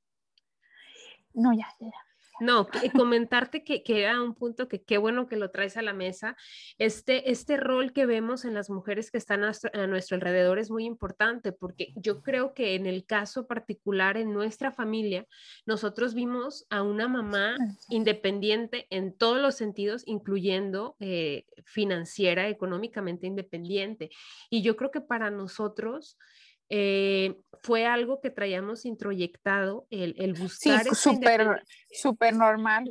No, 1.34 1.52
ya, 1.52 1.68
ya. 1.78 1.92
No, 2.40 2.68
comentarte 2.96 3.62
que, 3.62 3.82
que, 3.82 4.00
era 4.00 4.20
un 4.22 4.34
punto 4.34 4.68
que 4.68 4.82
qué 4.82 4.98
bueno 4.98 5.28
que 5.28 5.36
lo 5.36 5.50
traes 5.50 5.76
a 5.76 5.82
la 5.82 5.92
mesa. 5.92 6.36
Este, 6.78 7.30
este 7.30 7.56
rol 7.56 7.92
que 7.92 8.06
vemos 8.06 8.44
en 8.44 8.54
las 8.54 8.70
mujeres 8.70 9.10
que 9.10 9.18
están 9.18 9.44
a 9.44 9.86
nuestro, 9.86 10.14
alrededor 10.16 10.58
es 10.58 10.70
muy 10.70 10.84
importante 10.84 11.52
porque 11.52 11.92
yo 11.96 12.22
creo 12.22 12.54
que 12.54 12.74
en 12.74 12.86
el 12.86 13.04
caso 13.04 13.46
particular 13.46 14.16
en 14.16 14.32
nuestra 14.32 14.72
familia, 14.72 15.26
nosotros 15.66 16.14
vimos 16.14 16.66
a 16.70 16.82
una 16.82 17.06
mamá 17.06 17.56
independiente 17.90 18.86
en 18.90 19.16
todos 19.16 19.40
los 19.40 19.54
sentidos, 19.54 20.02
incluyendo 20.06 20.96
eh, 21.00 21.46
financiera, 21.64 22.48
económicamente 22.48 23.26
independiente. 23.26 24.10
Y 24.50 24.62
yo 24.62 24.76
creo 24.76 24.90
que 24.90 25.00
para 25.00 25.30
nosotros 25.30 26.16
eh, 26.74 27.36
fue 27.62 27.84
algo 27.84 28.22
que 28.22 28.30
traíamos 28.30 28.86
introyectado, 28.86 29.86
el, 29.90 30.14
el 30.18 30.32
buscar. 30.32 30.82
Sí, 30.84 30.94
súper 30.94 31.62
super 31.92 32.34
normal. 32.34 32.88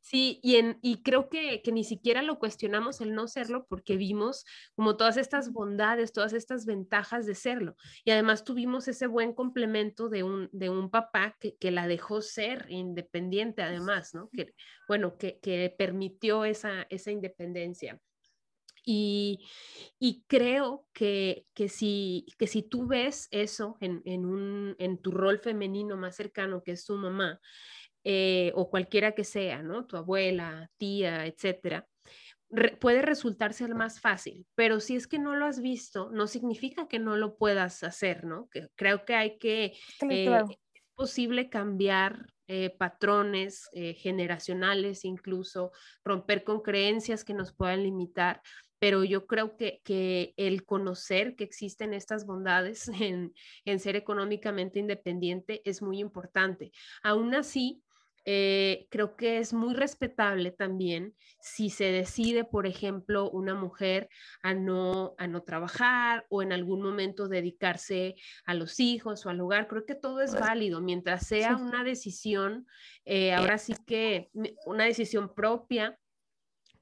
Sí, 0.00 0.40
y, 0.42 0.56
en, 0.56 0.78
y 0.80 1.02
creo 1.02 1.28
que, 1.28 1.60
que, 1.60 1.70
ni 1.70 1.84
siquiera 1.84 2.22
lo 2.22 2.38
cuestionamos 2.38 3.02
el 3.02 3.14
no 3.14 3.28
serlo 3.28 3.66
porque 3.68 3.98
vimos 3.98 4.46
como 4.74 4.96
todas 4.96 5.18
estas 5.18 5.52
bondades, 5.52 6.14
todas 6.14 6.32
estas 6.32 6.64
ventajas 6.64 7.26
de 7.26 7.34
serlo. 7.34 7.76
Y 8.02 8.10
además 8.12 8.44
tuvimos 8.44 8.88
ese 8.88 9.06
buen 9.06 9.34
complemento 9.34 10.08
de 10.08 10.22
un, 10.22 10.48
de 10.52 10.70
un 10.70 10.88
papá 10.90 11.36
que, 11.38 11.56
que 11.56 11.70
la 11.70 11.86
dejó 11.86 12.22
ser 12.22 12.64
independiente, 12.70 13.62
además, 13.62 14.14
¿no? 14.14 14.30
Que, 14.32 14.54
bueno, 14.88 15.18
que, 15.18 15.38
que 15.40 15.72
permitió 15.76 16.46
esa, 16.46 16.86
esa 16.88 17.10
independencia. 17.10 18.00
Y, 18.90 20.24
creo 20.28 20.86
que, 20.94 21.46
que, 21.52 21.68
si, 21.68 22.24
que 22.38 22.46
si 22.46 22.62
tú 22.62 22.86
ves 22.86 23.28
eso 23.30 23.76
en, 23.80 24.00
en, 24.06 24.24
un, 24.24 24.76
en 24.78 24.96
tu 24.96 25.10
rol 25.10 25.40
femenino 25.40 25.98
más 25.98 26.16
cercano, 26.16 26.62
que 26.62 26.72
es 26.72 26.86
tu 26.86 26.96
mamá, 26.96 27.38
eh, 28.04 28.50
o 28.54 28.70
cualquiera 28.70 29.12
que 29.12 29.24
sea, 29.24 29.62
¿no? 29.62 29.86
Tu 29.86 29.98
abuela, 29.98 30.70
tía, 30.78 31.26
etcétera, 31.26 31.86
puede 32.80 33.02
resultarse 33.02 33.64
el 33.64 33.74
más 33.74 34.00
fácil, 34.00 34.46
pero 34.54 34.80
si 34.80 34.96
es 34.96 35.06
que 35.06 35.18
no 35.18 35.36
lo 35.36 35.44
has 35.44 35.60
visto, 35.60 36.08
no 36.10 36.26
significa 36.26 36.88
que 36.88 36.98
no 36.98 37.16
lo 37.16 37.36
puedas 37.36 37.82
hacer, 37.82 38.24
¿no? 38.24 38.48
Que 38.50 38.68
creo 38.74 39.04
que 39.04 39.14
hay 39.14 39.36
que, 39.36 39.76
eh, 40.08 40.40
es 40.48 40.82
posible 40.94 41.50
cambiar 41.50 42.32
eh, 42.46 42.70
patrones 42.70 43.68
generacionales, 43.96 45.04
incluso 45.04 45.72
romper 46.02 46.42
con 46.44 46.62
creencias 46.62 47.22
que 47.22 47.34
nos 47.34 47.52
puedan 47.52 47.82
limitar 47.82 48.40
pero 48.78 49.04
yo 49.04 49.26
creo 49.26 49.56
que, 49.56 49.80
que, 49.84 50.34
el 50.36 50.64
conocer 50.64 51.36
que 51.36 51.44
existen 51.44 51.94
estas 51.94 52.26
bondades 52.26 52.88
en, 53.00 53.34
en, 53.64 53.78
ser 53.80 53.96
económicamente 53.96 54.78
independiente 54.78 55.62
es 55.64 55.82
muy 55.82 56.00
importante. 56.00 56.72
Aún 57.02 57.34
así, 57.34 57.82
eh, 58.30 58.88
creo 58.90 59.16
que 59.16 59.38
es 59.38 59.54
muy 59.54 59.72
respetable 59.72 60.50
también 60.50 61.14
si 61.40 61.70
se 61.70 61.84
decide, 61.84 62.44
por 62.44 62.66
ejemplo, 62.66 63.30
una 63.30 63.54
mujer 63.54 64.10
a 64.42 64.52
no, 64.52 65.14
a 65.16 65.26
no 65.26 65.44
trabajar 65.44 66.26
o 66.28 66.42
en 66.42 66.52
algún 66.52 66.82
momento 66.82 67.26
dedicarse 67.28 68.16
a 68.44 68.52
los 68.52 68.80
hijos 68.80 69.24
o 69.24 69.30
al 69.30 69.40
hogar. 69.40 69.66
Creo 69.66 69.86
que 69.86 69.94
todo 69.94 70.20
es 70.20 70.38
válido 70.38 70.82
mientras 70.82 71.26
sea 71.26 71.56
una 71.56 71.84
decisión, 71.84 72.66
eh, 73.06 73.32
ahora 73.32 73.56
sí 73.56 73.72
que 73.86 74.30
una 74.66 74.84
decisión 74.84 75.32
propia 75.34 75.98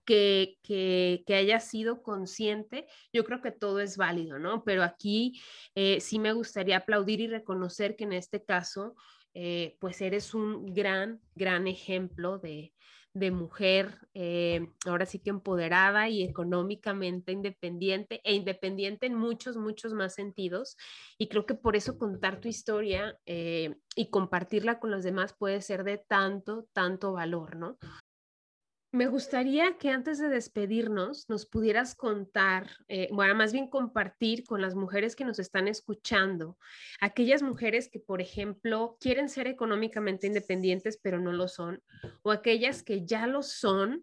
que, 0.06 0.56
que, 0.62 1.34
haya 1.34 1.60
sido 1.60 2.02
consciente, 2.02 2.86
yo 3.12 3.24
creo 3.24 3.42
que 3.42 3.50
todo 3.50 3.80
es 3.80 3.96
válido, 3.96 4.38
¿no? 4.38 4.64
Pero 4.64 4.82
aquí 4.82 5.40
eh, 5.74 6.00
sí 6.00 6.18
me 6.18 6.32
gustaría 6.32 6.78
aplaudir 6.78 7.20
y 7.20 7.26
reconocer 7.26 7.96
que 7.96 8.04
en 8.04 8.14
este 8.14 8.42
caso, 8.42 8.94
eh, 9.34 9.76
pues 9.80 10.00
eres 10.00 10.32
un 10.32 10.72
gran, 10.72 11.20
gran 11.34 11.66
ejemplo 11.66 12.38
de, 12.38 12.72
de 13.12 13.30
mujer, 13.30 13.98
eh, 14.14 14.68
ahora 14.86 15.04
sí 15.04 15.18
que 15.18 15.30
empoderada 15.30 16.08
y 16.08 16.22
económicamente 16.22 17.32
independiente 17.32 18.20
e 18.24 18.34
independiente 18.34 19.06
en 19.06 19.14
muchos, 19.14 19.56
muchos 19.56 19.92
más 19.92 20.14
sentidos. 20.14 20.76
Y 21.18 21.28
creo 21.28 21.44
que 21.44 21.54
por 21.54 21.76
eso 21.76 21.98
contar 21.98 22.40
tu 22.40 22.48
historia 22.48 23.18
y 23.26 24.10
compartirla 24.10 24.78
con 24.78 24.90
los 24.90 25.02
demás 25.02 25.34
puede 25.36 25.60
ser 25.60 25.82
de 25.84 25.98
tanto, 25.98 26.66
tanto 26.72 27.12
valor, 27.12 27.56
¿no? 27.56 27.78
Me 28.96 29.08
gustaría 29.08 29.76
que 29.76 29.90
antes 29.90 30.18
de 30.18 30.30
despedirnos 30.30 31.28
nos 31.28 31.44
pudieras 31.44 31.94
contar, 31.94 32.70
eh, 32.88 33.08
bueno, 33.12 33.34
más 33.34 33.52
bien 33.52 33.68
compartir 33.68 34.42
con 34.44 34.62
las 34.62 34.74
mujeres 34.74 35.14
que 35.14 35.26
nos 35.26 35.38
están 35.38 35.68
escuchando, 35.68 36.56
aquellas 36.98 37.42
mujeres 37.42 37.90
que, 37.90 38.00
por 38.00 38.22
ejemplo, 38.22 38.96
quieren 38.98 39.28
ser 39.28 39.48
económicamente 39.48 40.26
independientes, 40.26 40.98
pero 41.02 41.20
no 41.20 41.32
lo 41.32 41.46
son, 41.46 41.82
o 42.22 42.30
aquellas 42.30 42.82
que 42.82 43.04
ya 43.04 43.26
lo 43.26 43.42
son, 43.42 44.02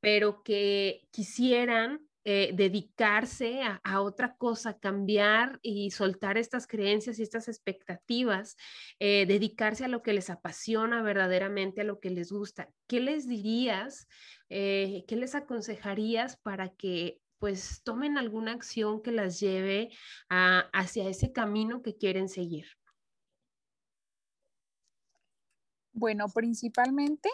pero 0.00 0.42
que 0.42 1.06
quisieran 1.12 2.00
eh, 2.26 2.52
dedicarse 2.54 3.60
a, 3.62 4.00
otra 4.00 4.34
cosa, 4.36 4.78
cambiar 4.78 5.58
y 5.60 5.90
soltar 5.90 6.38
estas 6.38 6.66
creencias 6.66 7.18
y 7.18 7.22
estas 7.22 7.48
expectativas, 7.48 8.56
eh, 8.98 9.26
dedicarse 9.26 9.84
a 9.84 9.88
lo 9.88 10.00
que 10.00 10.14
les 10.14 10.30
apasiona 10.30 11.02
verdaderamente, 11.02 11.82
a 11.82 11.84
lo 11.84 12.00
que 12.00 12.08
les 12.08 12.32
gusta. 12.32 12.70
¿Qué 12.86 13.00
les 13.00 13.28
dirías? 13.28 14.08
Eh, 14.48 15.04
¿Qué 15.06 15.16
les 15.16 15.34
aconsejarías 15.34 16.38
para 16.38 16.70
que 16.70 17.20
pues 17.38 17.82
tomen 17.84 18.16
alguna 18.16 18.52
acción 18.52 19.02
que 19.02 19.12
las 19.12 19.38
lleve 19.38 19.90
hacia 20.30 21.06
ese 21.10 21.30
camino 21.30 21.82
que 21.82 21.94
quieren 21.94 22.30
seguir? 22.30 22.64
Bueno, 25.92 26.26
principalmente 26.34 27.28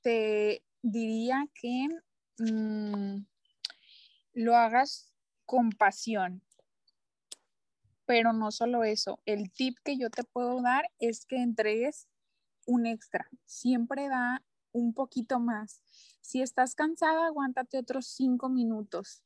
te 0.00 0.64
diría 0.82 1.46
que 1.54 1.88
mm, 2.38 3.18
lo 4.38 4.56
hagas 4.56 5.12
con 5.46 5.70
pasión. 5.70 6.42
Pero 8.06 8.32
no 8.32 8.52
solo 8.52 8.84
eso, 8.84 9.20
el 9.26 9.50
tip 9.50 9.76
que 9.84 9.98
yo 9.98 10.10
te 10.10 10.22
puedo 10.22 10.62
dar 10.62 10.84
es 11.00 11.26
que 11.26 11.42
entregues 11.42 12.08
un 12.64 12.86
extra. 12.86 13.28
Siempre 13.44 14.08
da 14.08 14.44
un 14.70 14.94
poquito 14.94 15.40
más. 15.40 15.82
Si 16.20 16.40
estás 16.40 16.74
cansada, 16.74 17.26
aguántate 17.26 17.78
otros 17.78 18.06
cinco 18.06 18.48
minutos. 18.48 19.24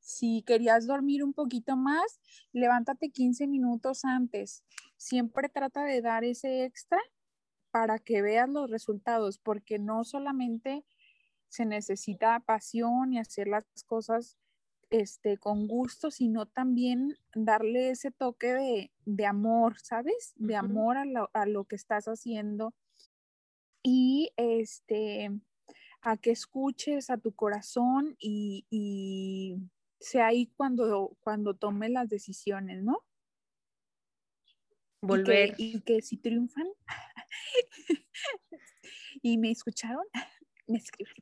Si 0.00 0.42
querías 0.42 0.86
dormir 0.86 1.22
un 1.22 1.34
poquito 1.34 1.76
más, 1.76 2.20
levántate 2.52 3.10
15 3.10 3.46
minutos 3.46 4.04
antes. 4.04 4.64
Siempre 4.96 5.48
trata 5.48 5.84
de 5.84 6.00
dar 6.00 6.24
ese 6.24 6.64
extra 6.64 6.98
para 7.70 7.98
que 7.98 8.22
veas 8.22 8.48
los 8.48 8.70
resultados, 8.70 9.38
porque 9.38 9.78
no 9.78 10.04
solamente 10.04 10.84
se 11.48 11.64
necesita 11.64 12.40
pasión 12.40 13.12
y 13.12 13.18
hacer 13.18 13.48
las 13.48 13.64
cosas 13.86 14.38
este, 14.90 15.38
con 15.38 15.66
gusto, 15.66 16.10
sino 16.10 16.46
también 16.46 17.16
darle 17.34 17.90
ese 17.90 18.10
toque 18.10 18.90
de, 19.04 19.26
amor, 19.26 19.78
¿sabes? 19.80 20.32
De 20.36 20.56
amor 20.56 20.96
a 20.96 21.46
lo, 21.46 21.64
que 21.64 21.76
estás 21.76 22.06
haciendo 22.06 22.74
y 23.82 24.30
este, 24.36 25.30
a 26.02 26.16
que 26.16 26.30
escuches 26.30 27.10
a 27.10 27.18
tu 27.18 27.34
corazón 27.34 28.16
y, 28.18 28.66
y 28.70 29.56
sea 30.00 30.28
ahí 30.28 30.46
cuando, 30.56 31.16
cuando 31.20 31.54
tomes 31.54 31.90
las 31.90 32.08
decisiones, 32.08 32.82
¿no? 32.82 33.04
Volver. 35.00 35.54
Y 35.58 35.80
que, 35.82 36.02
si 36.02 36.16
triunfan 36.16 36.66
y 39.22 39.38
me 39.38 39.50
escucharon, 39.50 40.04
me 40.66 40.78
escriben. 40.78 41.14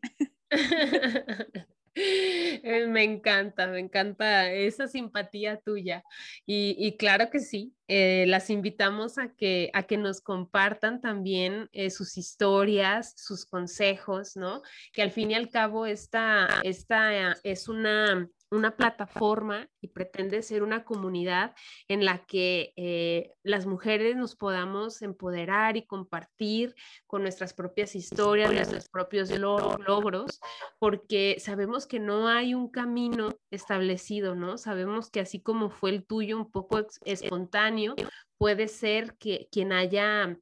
Eh, 1.99 2.87
me 2.89 3.05
encanta, 3.05 3.67
me 3.69 3.79
encanta 3.79 4.53
esa 4.53 4.87
simpatía 4.87 5.59
tuya. 5.59 6.05
Y, 6.45 6.97
claro 6.99 7.31
que 7.31 7.41
sí, 7.41 7.75
eh, 7.89 8.27
las 8.29 8.51
invitamos 8.51 9.19
a 9.19 9.35
que, 9.35 9.71
a 9.73 9.85
que 9.85 9.97
nos 9.97 10.21
compartan 10.21 11.01
también 11.01 11.71
eh, 11.73 11.91
sus 11.91 12.19
historias, 12.19 13.15
sus 13.17 13.47
consejos, 13.47 14.37
¿no? 14.37 14.63
Que 14.93 15.03
al 15.03 15.11
fin 15.11 15.31
y 15.31 15.35
al 15.35 15.49
cabo 15.49 15.87
esta, 15.87 16.49
esta 16.65 17.37
es 17.43 17.69
una 17.69 18.29
una 18.51 18.77
plataforma 18.77 19.69
y 19.81 19.89
pretende 19.89 20.43
ser 20.43 20.63
una 20.63 20.85
comunidad 20.85 21.55
en 21.89 22.05
la 22.05 22.25
que 22.27 22.73
eh, 22.77 23.33
las 23.43 23.67
mujeres 23.67 24.17
nos 24.17 24.37
podamos 24.37 25.03
empoderar 25.03 25.77
y 25.77 25.87
compartir 25.87 26.75
con 27.07 27.23
nuestras 27.23 27.55
propias 27.55 27.95
historias, 27.95 28.53
nuestros 28.53 28.89
propios 28.89 29.31
logros, 29.31 30.41
porque 30.79 31.37
sabemos 31.39 31.87
que 31.87 31.99
no 31.99 32.29
hay 32.29 32.55
un 32.55 32.71
camino 32.71 33.31
establecido, 33.51 34.35
¿no? 34.35 34.59
Sabemos 34.59 35.11
que 35.11 35.21
así 35.21 35.41
como 35.41 35.71
fue 35.71 35.91
el 35.91 36.07
tuyo 36.07 36.37
un 36.37 36.51
poco 36.51 36.87
espontáneo, 37.05 37.95
puede 38.39 38.69
ser 38.69 39.17
que 39.19 39.49
quien 39.51 39.73
haya 39.73 40.39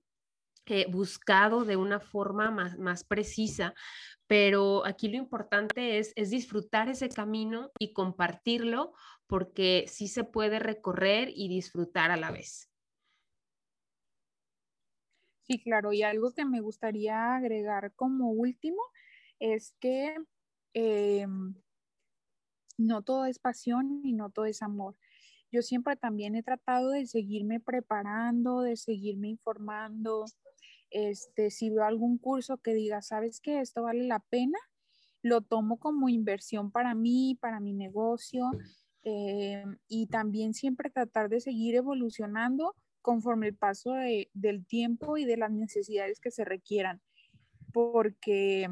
eh, 0.66 0.86
buscado 0.90 1.64
de 1.64 1.76
una 1.76 2.00
forma 2.00 2.50
más, 2.50 2.78
más 2.78 3.04
precisa, 3.04 3.74
pero 4.26 4.86
aquí 4.86 5.08
lo 5.08 5.16
importante 5.16 5.98
es, 5.98 6.12
es 6.16 6.30
disfrutar 6.30 6.88
ese 6.88 7.08
camino 7.08 7.70
y 7.78 7.92
compartirlo 7.92 8.92
porque 9.26 9.84
sí 9.88 10.08
se 10.08 10.24
puede 10.24 10.58
recorrer 10.58 11.30
y 11.34 11.48
disfrutar 11.48 12.10
a 12.10 12.16
la 12.16 12.30
vez. 12.30 12.70
Sí, 15.46 15.62
claro, 15.62 15.92
y 15.92 16.02
algo 16.02 16.32
que 16.32 16.46
me 16.46 16.60
gustaría 16.60 17.34
agregar 17.34 17.92
como 17.94 18.30
último 18.30 18.80
es 19.38 19.74
que 19.78 20.16
em, 20.72 21.54
no 22.78 23.02
todo 23.02 23.26
es 23.26 23.38
pasión 23.38 24.00
y 24.04 24.14
no 24.14 24.30
todo 24.30 24.46
es 24.46 24.62
amor. 24.62 24.96
Yo 25.52 25.62
siempre 25.62 25.96
también 25.96 26.34
he 26.34 26.42
tratado 26.42 26.90
de 26.90 27.06
seguirme 27.06 27.60
preparando, 27.60 28.62
de 28.62 28.76
seguirme 28.76 29.28
informando, 29.28 30.24
este, 30.94 31.50
si 31.50 31.70
veo 31.70 31.84
algún 31.84 32.18
curso 32.18 32.58
que 32.58 32.72
diga, 32.72 33.02
¿sabes 33.02 33.40
qué? 33.40 33.60
Esto 33.60 33.82
vale 33.82 34.04
la 34.04 34.20
pena, 34.20 34.58
lo 35.22 35.40
tomo 35.40 35.78
como 35.80 36.08
inversión 36.08 36.70
para 36.70 36.94
mí, 36.94 37.36
para 37.40 37.58
mi 37.58 37.72
negocio 37.72 38.52
eh, 39.02 39.64
y 39.88 40.06
también 40.06 40.54
siempre 40.54 40.90
tratar 40.90 41.28
de 41.28 41.40
seguir 41.40 41.74
evolucionando 41.74 42.76
conforme 43.02 43.48
el 43.48 43.56
paso 43.56 43.92
del 44.32 44.66
tiempo 44.66 45.18
y 45.18 45.24
de 45.24 45.36
las 45.36 45.50
necesidades 45.50 46.20
que 46.20 46.30
se 46.30 46.44
requieran, 46.44 47.02
porque 47.72 48.68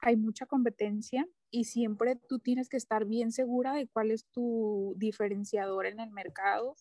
hay 0.00 0.16
mucha 0.16 0.44
competencia 0.44 1.26
y 1.50 1.64
siempre 1.64 2.16
tú 2.28 2.40
tienes 2.40 2.68
que 2.68 2.76
estar 2.76 3.06
bien 3.06 3.32
segura 3.32 3.72
de 3.72 3.88
cuál 3.88 4.10
es 4.10 4.26
tu 4.26 4.94
diferenciador 4.98 5.86
en 5.86 5.98
el 5.98 6.10
mercado 6.10 6.76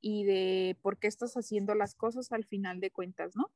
y 0.00 0.24
de 0.24 0.76
por 0.82 0.98
qué 0.98 1.08
estás 1.08 1.36
haciendo 1.36 1.74
las 1.74 1.94
cosas 1.94 2.32
al 2.32 2.44
final 2.44 2.80
de 2.80 2.90
cuentas, 2.90 3.36
¿no? 3.36 3.50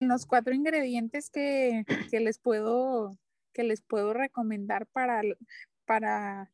Los 0.00 0.26
cuatro 0.26 0.54
ingredientes 0.54 1.30
que, 1.30 1.84
les, 2.12 2.38
puedo, 2.38 3.18
que 3.52 3.62
les 3.62 3.80
puedo 3.80 4.12
recomendar 4.12 4.86
para, 4.86 5.22
para 5.86 6.52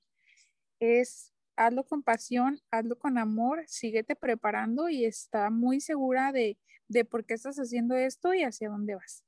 es 0.79 1.33
hazlo 1.57 1.85
con 1.85 2.03
pasión, 2.03 2.61
hazlo 2.71 2.99
con 2.99 3.19
amor, 3.19 3.65
síguete 3.67 4.17
preparando 4.17 4.89
y 4.89 5.05
está 5.05 5.51
muy 5.51 5.81
segura 5.81 6.33
de, 6.33 6.59
de 6.89 7.05
por 7.05 7.25
qué 7.25 7.35
estás 7.35 7.57
haciendo 7.57 7.97
esto 7.97 8.35
y 8.35 8.43
hacia 8.43 8.69
dónde 8.69 8.95
vas. 8.95 9.25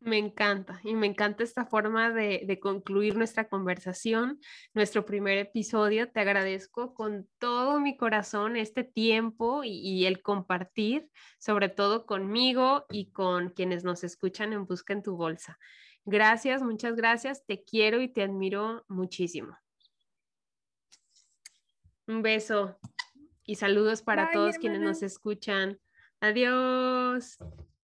Me 0.00 0.18
encanta 0.18 0.80
y 0.84 0.94
me 0.94 1.06
encanta 1.06 1.42
esta 1.42 1.66
forma 1.66 2.10
de, 2.10 2.58
concluir 2.60 3.16
nuestra 3.16 3.48
conversación, 3.48 4.40
nuestro 4.74 5.04
primer 5.04 5.38
episodio. 5.38 6.10
Te 6.10 6.20
agradezco 6.20 6.94
con 6.94 7.28
todo 7.38 7.80
mi 7.80 7.96
corazón 7.96 8.56
este 8.56 8.84
tiempo 8.84 9.62
y, 9.64 10.06
el 10.06 10.22
compartir, 10.22 11.10
sobre 11.38 11.68
todo 11.68 12.06
conmigo 12.06 12.86
y 12.90 13.10
con 13.12 13.50
quienes 13.50 13.84
nos 13.84 14.04
escuchan 14.04 14.52
en 14.52 14.66
Busca 14.66 14.92
en 14.92 15.02
tu 15.02 15.16
Bolsa. 15.16 15.58
Gracias, 16.04 16.62
muchas 16.62 16.96
gracias. 16.96 17.44
Te 17.46 17.62
quiero 17.62 18.00
y 18.00 18.08
te 18.08 18.22
admiro 18.22 18.84
muchísimo. 18.88 19.56
Un 22.06 22.22
beso 22.22 22.78
y 23.44 23.56
saludos 23.56 24.02
para 24.02 24.30
todos 24.32 24.58
quienes 24.58 24.80
nos 24.80 25.02
escuchan. 25.02 25.78
Adiós. 26.20 27.38